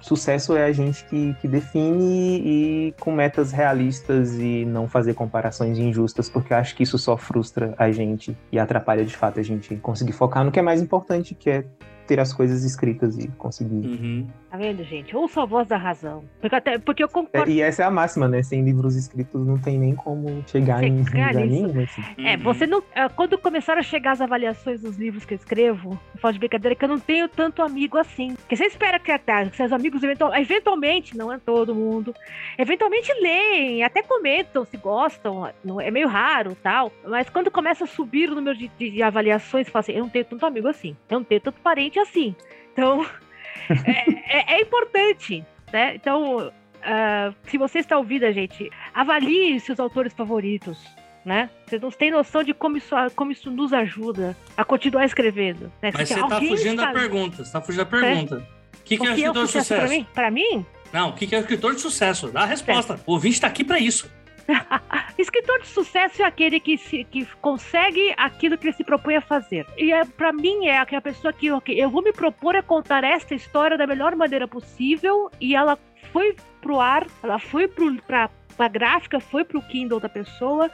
[0.00, 5.78] Sucesso é a gente que, que define e com metas realistas e não fazer comparações
[5.78, 9.42] injustas, porque eu acho que isso só frustra a gente e atrapalha de fato a
[9.42, 11.64] gente conseguir focar no que é mais importante, que é
[12.10, 13.86] ter as coisas escritas e conseguir.
[13.86, 14.26] Uhum.
[14.50, 15.14] Tá vendo, gente?
[15.14, 16.24] Ouça a voz da razão.
[16.40, 17.48] Porque, até, porque eu concordo.
[17.48, 18.42] É, e essa é a máxima, né?
[18.42, 21.80] Sem livros escritos não tem nem como chegar, em lugar nenhum.
[21.80, 22.02] Assim.
[22.18, 22.82] É, você não.
[22.92, 26.40] É, quando começaram a chegar as avaliações dos livros que eu escrevo, eu falo de
[26.40, 28.34] brincadeira que eu não tenho tanto amigo assim.
[28.34, 32.12] Porque você espera que, que seus amigos eventual, eventualmente, não é todo mundo,
[32.58, 35.46] eventualmente leem, até comentam se gostam,
[35.80, 36.90] é meio raro tal.
[37.06, 40.02] Mas quando começa a subir o número de, de, de avaliações, você fala assim, eu
[40.02, 42.34] não tenho tanto amigo assim, eu não tenho tanto parente assim.
[42.72, 43.06] Então,
[43.86, 45.94] é, é, é, importante, né?
[45.94, 50.78] Então, uh, se você está ouvindo a gente, avalie seus autores favoritos,
[51.24, 51.50] né?
[51.66, 55.72] Você não tem noção de como isso, como isso nos ajuda a continuar escrevendo.
[55.82, 55.90] Né?
[55.92, 56.86] Mas você está fugindo está...
[56.86, 58.46] da pergunta, você está fugindo da pergunta.
[58.78, 60.06] O que, que é o escritor de sucesso?
[60.14, 60.66] Para mim?
[60.92, 62.30] Não, o que, que é o escritor de sucesso?
[62.30, 62.98] Dá a resposta.
[63.06, 64.10] O ouvinte está aqui para isso.
[65.18, 69.20] Escritor de sucesso é aquele que, se, que consegue aquilo que ele se propõe a
[69.20, 69.66] fazer.
[69.76, 73.04] E é, para mim é aquela pessoa que okay, eu vou me propor a contar
[73.04, 75.78] esta história da melhor maneira possível e ela
[76.12, 80.70] foi pro ar, ela foi pro, pra, pra gráfica, foi pro Kindle da pessoa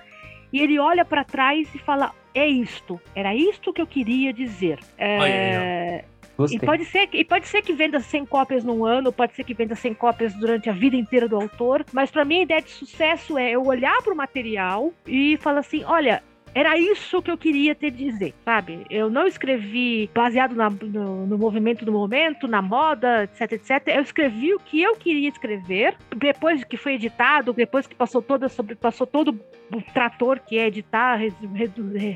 [0.52, 4.78] e ele olha para trás e fala: é isto, era isto que eu queria dizer.
[4.98, 6.04] É,
[6.51, 9.55] e pode, ser, e pode ser que venda 100 cópias num ano, pode ser que
[9.55, 12.70] venda 100 cópias durante a vida inteira do autor, mas para mim a ideia de
[12.70, 16.22] sucesso é eu olhar para o material e falar assim: olha,
[16.57, 18.87] era isso que eu queria te dizer, sabe?
[18.89, 23.89] Eu não escrevi baseado na, no, no, movimento do momento, na moda, etc, etc.
[23.89, 25.95] Eu escrevi o que eu queria escrever.
[26.16, 29.39] Depois que foi editado, depois que passou toda sobre passou todo
[29.70, 31.18] o trator que é editar,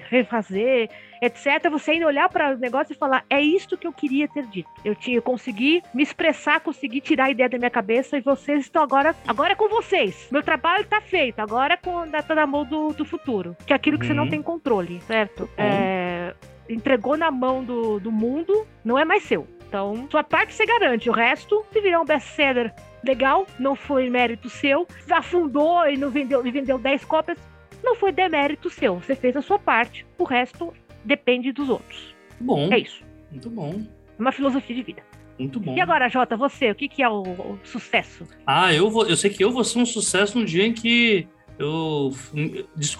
[0.08, 0.88] refazer,
[1.20, 1.68] etc.
[1.70, 4.68] Você ainda olhar para o negócio e falar: é isto que eu queria ter dito.
[4.84, 8.60] Eu tinha, eu consegui me expressar, consegui tirar a ideia da minha cabeça e vocês
[8.60, 10.28] estão agora, agora é com vocês.
[10.30, 11.40] Meu trabalho está feito.
[11.40, 14.08] Agora é com, tá na mão do, do futuro, que é aquilo que uhum.
[14.08, 15.42] você não tem controle, certo?
[15.42, 15.48] Uhum.
[15.58, 16.34] É,
[16.68, 19.46] entregou na mão do, do mundo, não é mais seu.
[19.68, 24.48] Então, sua parte você garante, o resto, se virar um best-seller legal, não foi mérito
[24.48, 27.38] seu, afundou e não vendeu, e vendeu 10 cópias,
[27.82, 28.96] não foi demérito seu.
[28.96, 32.14] Você fez a sua parte, o resto depende dos outros.
[32.40, 32.72] Bom.
[32.72, 33.02] É isso.
[33.30, 33.82] Muito bom.
[34.18, 35.02] É uma filosofia de vida.
[35.38, 35.74] Muito bom.
[35.74, 38.26] E agora, Jota, você, o que, que é o, o sucesso?
[38.46, 41.26] Ah, eu vou, eu sei que eu vou ser um sucesso no dia em que
[41.58, 42.10] eu,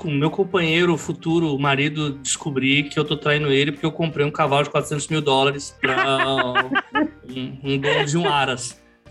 [0.04, 4.64] meu companheiro, futuro marido, descobri que eu tô traindo ele porque eu comprei um cavalo
[4.64, 6.68] de 400 mil dólares para
[7.28, 8.78] um, um dono de um Aras.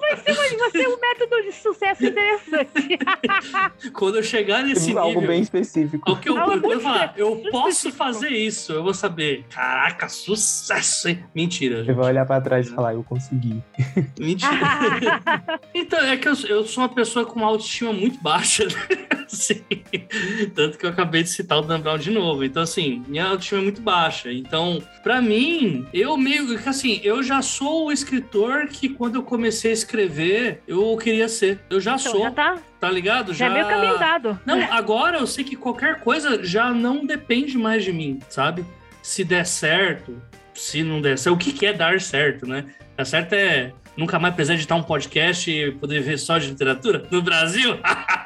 [0.00, 2.98] Vai ser, vai ser um método de sucesso interessante.
[3.92, 5.02] Quando eu chegar nesse nível.
[5.02, 6.10] Algo bem específico.
[6.10, 9.44] O que eu, eu, eu, falar, eu posso fazer isso, eu vou saber.
[9.50, 11.24] Caraca, sucesso, hein?
[11.34, 11.84] Mentira.
[11.84, 13.62] Você vai olhar pra trás e falar, eu consegui.
[14.18, 14.56] Mentira.
[15.74, 18.64] então, é que eu, eu sou uma pessoa com uma autoestima muito baixa.
[18.64, 19.06] Né?
[19.26, 19.60] Assim,
[20.54, 22.44] tanto que eu acabei de citar o Dan Brown de novo.
[22.44, 24.32] Então, assim, minha autoestima é muito baixa.
[24.32, 29.22] Então, pra mim, eu meio que assim, eu já sou o escritor que quando eu
[29.22, 31.60] comecei a escrever, eu queria ser.
[31.70, 32.22] Eu já então, sou.
[32.22, 32.58] Já tá.
[32.80, 33.32] Tá ligado?
[33.32, 34.40] Já, já é meio caminho dado.
[34.44, 38.64] Não, agora eu sei que qualquer coisa já não depende mais de mim, sabe?
[39.02, 40.20] Se der certo,
[40.54, 42.64] se não der certo, o que, que é dar certo, né?
[42.96, 47.06] Dar certo é nunca mais precisar editar um podcast e poder ver só de literatura
[47.10, 47.78] no Brasil?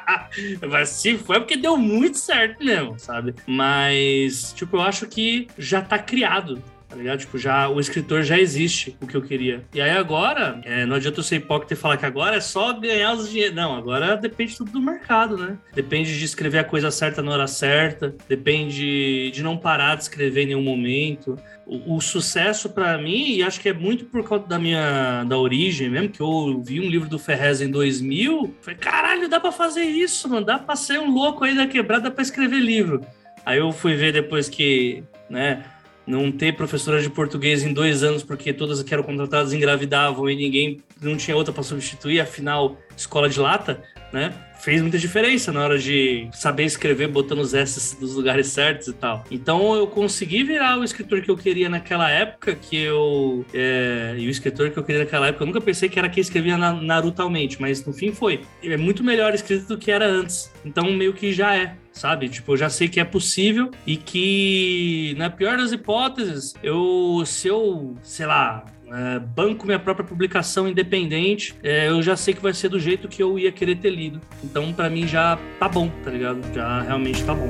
[0.69, 3.33] Mas se foi é porque deu muito certo mesmo, sabe?
[3.47, 6.61] Mas, tipo, eu acho que já tá criado
[6.91, 7.19] tá ligado?
[7.19, 9.63] Tipo, já, o escritor já existe o que eu queria.
[9.73, 12.73] E aí agora, é, não adianta eu ser hipócrita e falar que agora é só
[12.73, 13.55] ganhar os dinheiros.
[13.55, 15.57] Não, agora depende tudo do mercado, né?
[15.73, 20.43] Depende de escrever a coisa certa na hora certa, depende de não parar de escrever
[20.43, 21.37] em nenhum momento.
[21.65, 25.37] O, o sucesso para mim, e acho que é muito por causa da minha da
[25.37, 29.53] origem mesmo, que eu vi um livro do Ferrez em 2000, falei, caralho, dá para
[29.53, 33.05] fazer isso, mano, dá pra ser um louco aí da quebrada para escrever livro.
[33.45, 35.63] Aí eu fui ver depois que, né,
[36.11, 40.35] não ter professora de português em dois anos porque todas que eram contratadas engravidavam e
[40.35, 43.81] ninguém não tinha outra para substituir, afinal, escola de lata,
[44.11, 44.33] né?
[44.61, 48.93] Fez muita diferença na hora de saber escrever botando os S nos lugares certos e
[48.93, 49.25] tal.
[49.31, 53.43] Então eu consegui virar o escritor que eu queria naquela época, que eu.
[53.53, 56.21] É, e o escritor que eu queria naquela época, eu nunca pensei que era quem
[56.21, 58.41] escrevia na, narutalmente, mas no fim foi.
[58.63, 60.51] É muito melhor escrito do que era antes.
[60.63, 62.29] Então meio que já é sabe?
[62.29, 67.47] Tipo, eu já sei que é possível e que, na pior das hipóteses, eu, se
[67.47, 72.53] eu, sei lá, é, banco minha própria publicação independente, é, eu já sei que vai
[72.53, 74.19] ser do jeito que eu ia querer ter lido.
[74.43, 76.41] Então, para mim, já tá bom, tá ligado?
[76.53, 77.47] Já realmente tá bom.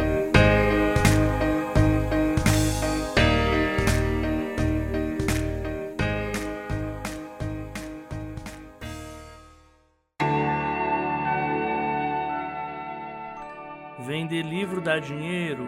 [14.05, 15.67] Vender livro dá dinheiro?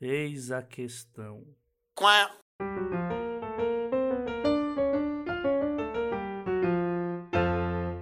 [0.00, 1.42] Eis a questão.
[1.94, 2.28] Quá.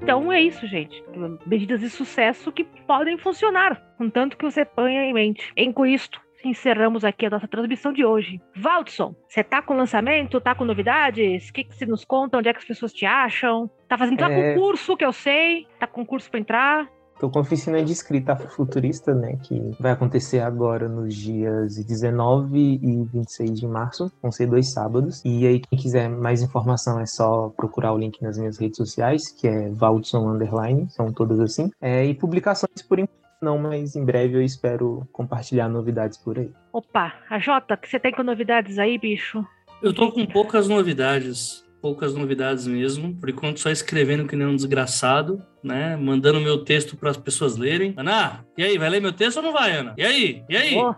[0.03, 1.05] Então é isso, gente.
[1.47, 5.53] Medidas de sucesso que podem funcionar, contanto que você ponha em mente.
[5.55, 8.40] E com isto, encerramos aqui a nossa transmissão de hoje.
[8.57, 10.40] Valdson, você tá com lançamento?
[10.40, 11.51] Tá com novidades?
[11.51, 12.38] O que, que você nos conta?
[12.38, 13.70] Onde é que as pessoas te acham?
[13.88, 14.55] Tá fazendo tá é...
[14.55, 15.66] concurso, que eu sei.
[15.78, 16.88] Tá com concurso para entrar.
[17.23, 23.05] Tô com oficina de escrita futurista, né, que vai acontecer agora nos dias 19 e
[23.05, 25.23] 26 de março, vão ser dois sábados.
[25.25, 29.31] E aí, quem quiser mais informação é só procurar o link nas minhas redes sociais,
[29.31, 31.70] que é Valdson Underline, são todas assim.
[31.81, 36.51] É, e publicações por enquanto não, mas em breve eu espero compartilhar novidades por aí.
[36.73, 39.47] Opa, a Jota, que você tem com novidades aí, bicho?
[39.81, 43.14] Eu tô com poucas novidades poucas novidades mesmo.
[43.16, 45.97] Por enquanto, só escrevendo que nem um desgraçado, né?
[45.97, 47.93] Mandando meu texto para as pessoas lerem.
[47.97, 49.93] Ana, e aí, vai ler meu texto ou não vai, Ana?
[49.99, 50.45] E aí?
[50.49, 50.76] E aí?
[50.76, 50.95] Ô,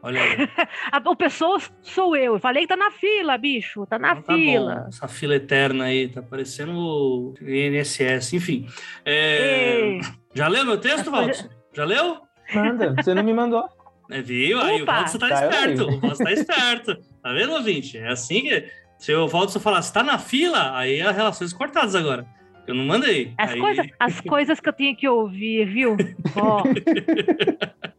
[0.00, 0.36] Olha aí.
[0.92, 2.34] a, o pessoa sou eu.
[2.34, 3.84] Eu falei que tá na fila, bicho.
[3.86, 4.74] Tá na Então tá fila.
[4.76, 4.88] bom.
[4.88, 8.66] Essa fila eterna aí, tá parecendo o INSS, enfim.
[9.04, 9.98] É,
[10.34, 11.32] Já leu meu texto, Valdo?
[11.74, 12.18] Já leu?
[12.54, 13.64] Manda, você não me mandou.
[14.10, 14.60] É, viu?
[14.60, 15.02] Aí o Opa!
[15.02, 15.82] Valdo tá Tá, esperto.
[15.88, 16.96] O Valdo tá esperto.
[17.22, 17.98] Tá vendo, ouvinte?
[17.98, 18.70] É assim que.
[18.98, 22.26] Se o Valdo só falar, você tá na fila, aí as relações cortadas agora.
[22.66, 23.32] Eu não mandei.
[23.38, 25.96] As, Aí- coisas, as coisas que eu tenho que ouvir, viu?
[26.36, 26.64] Ó.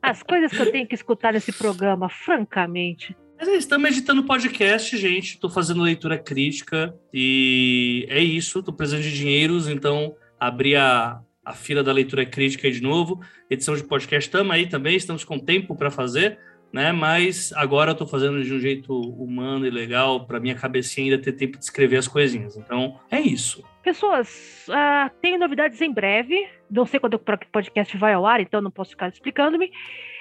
[0.02, 3.18] as coisas que eu tenho que escutar nesse programa, francamente.
[3.39, 5.39] Mas é, estamos editando podcast, gente.
[5.39, 8.62] Tô fazendo leitura crítica e é isso.
[8.62, 13.22] Tô precisando de dinheiros, então abri a, a fila da leitura crítica aí de novo.
[13.50, 16.38] Edição de podcast estamos aí também, estamos com tempo para fazer,
[16.72, 16.91] né?
[16.91, 21.24] Mas agora eu tô fazendo de um jeito humano e legal para minha cabecinha ainda
[21.24, 22.55] ter tempo de escrever as coisinhas.
[22.57, 23.63] Então é isso.
[23.84, 26.47] Pessoas, ah, tem novidades em breve.
[26.70, 29.72] Não sei quando o podcast vai ao ar, então não posso ficar explicando-me.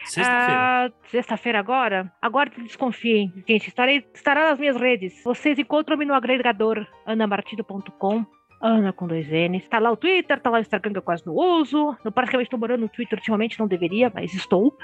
[0.04, 0.86] Sexta-feira.
[0.86, 2.10] Ah, Sexta-feira agora?
[2.22, 3.68] Agora desconfiem, gente.
[3.68, 5.22] Estarei, estará nas minhas redes.
[5.22, 8.24] Vocês encontram-me no agregador anamartido.com.
[8.60, 9.68] Ana com dois N's.
[9.68, 11.96] Tá lá o Twitter, tá lá o Instagram que eu quase não uso.
[12.04, 14.76] Eu praticamente estou morando no Twitter ultimamente, não deveria, mas estou.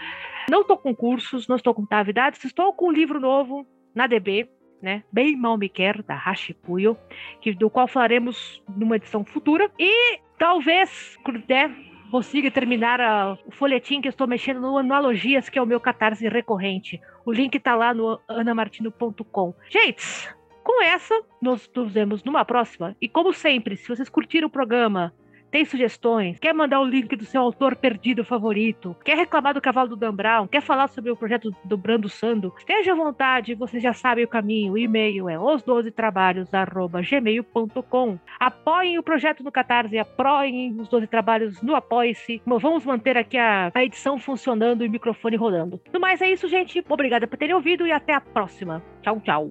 [0.51, 2.45] Não estou com cursos, não estou com novidades.
[2.45, 4.49] Estou com um livro novo na DB,
[4.81, 5.03] né?
[5.13, 6.97] Bem mal me quer, da Hashipuyo,
[7.41, 9.71] que, do qual falaremos numa edição futura.
[9.79, 11.17] E talvez,
[11.49, 11.75] né,
[12.11, 16.29] consiga terminar a- o folhetim que estou mexendo no Analogias, que é o meu catarse
[16.29, 17.01] recorrente.
[17.27, 19.55] O link tá lá no anamartino.com.
[19.69, 20.29] Gente,
[20.65, 22.97] com essa, nós nos vemos numa próxima.
[23.01, 25.15] E como sempre, se vocês curtiram o programa,
[25.55, 29.91] tem sugestões, quer mandar o link do seu autor perdido favorito, quer reclamar do cavalo
[29.91, 33.81] do Dan Brown, quer falar sobre o projeto do Brando Sando, esteja à vontade, vocês
[33.81, 34.73] já sabem o caminho.
[34.73, 38.19] O e-mail é os12trabalhos.gmail.com.
[38.41, 42.43] Apoiem o projeto no Catarse, apoiem os 12 trabalhos no Apoie-se.
[42.45, 45.81] Vamos manter aqui a, a edição funcionando e o microfone rodando.
[45.93, 46.85] No mais é isso, gente.
[46.89, 48.83] Obrigada por terem ouvido e até a próxima.
[49.03, 49.51] Tchau, tchau.